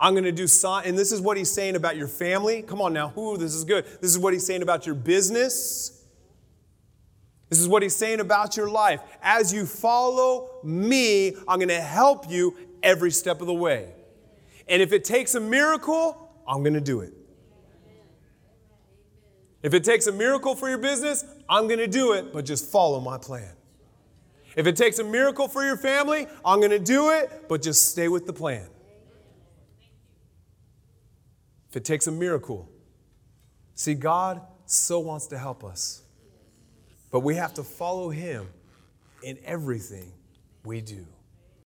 I'm 0.00 0.14
going 0.14 0.24
to 0.24 0.32
do 0.32 0.46
sign, 0.46 0.84
and 0.86 0.96
this 0.96 1.10
is 1.10 1.20
what 1.20 1.36
he's 1.36 1.50
saying 1.50 1.74
about 1.74 1.96
your 1.96 2.06
family. 2.06 2.62
Come 2.62 2.80
on 2.80 2.92
now, 2.92 3.12
whoo, 3.16 3.36
this 3.36 3.54
is 3.54 3.64
good. 3.64 3.84
This 4.00 4.10
is 4.10 4.18
what 4.18 4.32
he's 4.32 4.46
saying 4.46 4.62
about 4.62 4.86
your 4.86 4.94
business. 4.94 6.04
This 7.48 7.58
is 7.58 7.66
what 7.66 7.82
he's 7.82 7.96
saying 7.96 8.20
about 8.20 8.56
your 8.56 8.70
life. 8.70 9.00
As 9.22 9.52
you 9.52 9.66
follow 9.66 10.50
me, 10.62 11.34
I'm 11.48 11.58
going 11.58 11.68
to 11.68 11.80
help 11.80 12.30
you 12.30 12.56
every 12.82 13.10
step 13.10 13.40
of 13.40 13.46
the 13.46 13.54
way. 13.54 13.92
And 14.68 14.82
if 14.82 14.92
it 14.92 15.02
takes 15.02 15.34
a 15.34 15.40
miracle, 15.40 16.30
I'm 16.46 16.62
going 16.62 16.74
to 16.74 16.80
do 16.80 17.00
it. 17.00 17.12
If 19.62 19.74
it 19.74 19.82
takes 19.82 20.06
a 20.06 20.12
miracle 20.12 20.54
for 20.54 20.68
your 20.68 20.78
business, 20.78 21.24
I'm 21.48 21.66
going 21.66 21.80
to 21.80 21.88
do 21.88 22.12
it, 22.12 22.32
but 22.32 22.44
just 22.44 22.70
follow 22.70 23.00
my 23.00 23.18
plan. 23.18 23.50
If 24.54 24.66
it 24.66 24.76
takes 24.76 25.00
a 25.00 25.04
miracle 25.04 25.48
for 25.48 25.64
your 25.64 25.76
family, 25.76 26.28
I'm 26.44 26.60
going 26.60 26.70
to 26.70 26.78
do 26.78 27.10
it, 27.10 27.48
but 27.48 27.62
just 27.62 27.88
stay 27.88 28.06
with 28.06 28.26
the 28.26 28.32
plan 28.32 28.68
if 31.68 31.76
it 31.76 31.84
takes 31.84 32.06
a 32.06 32.12
miracle. 32.12 32.68
See, 33.74 33.94
God 33.94 34.40
so 34.66 34.98
wants 34.98 35.26
to 35.28 35.38
help 35.38 35.64
us, 35.64 36.02
but 37.10 37.20
we 37.20 37.36
have 37.36 37.54
to 37.54 37.62
follow 37.62 38.10
Him 38.10 38.48
in 39.22 39.38
everything 39.44 40.12
we 40.64 40.80
do. 40.80 41.06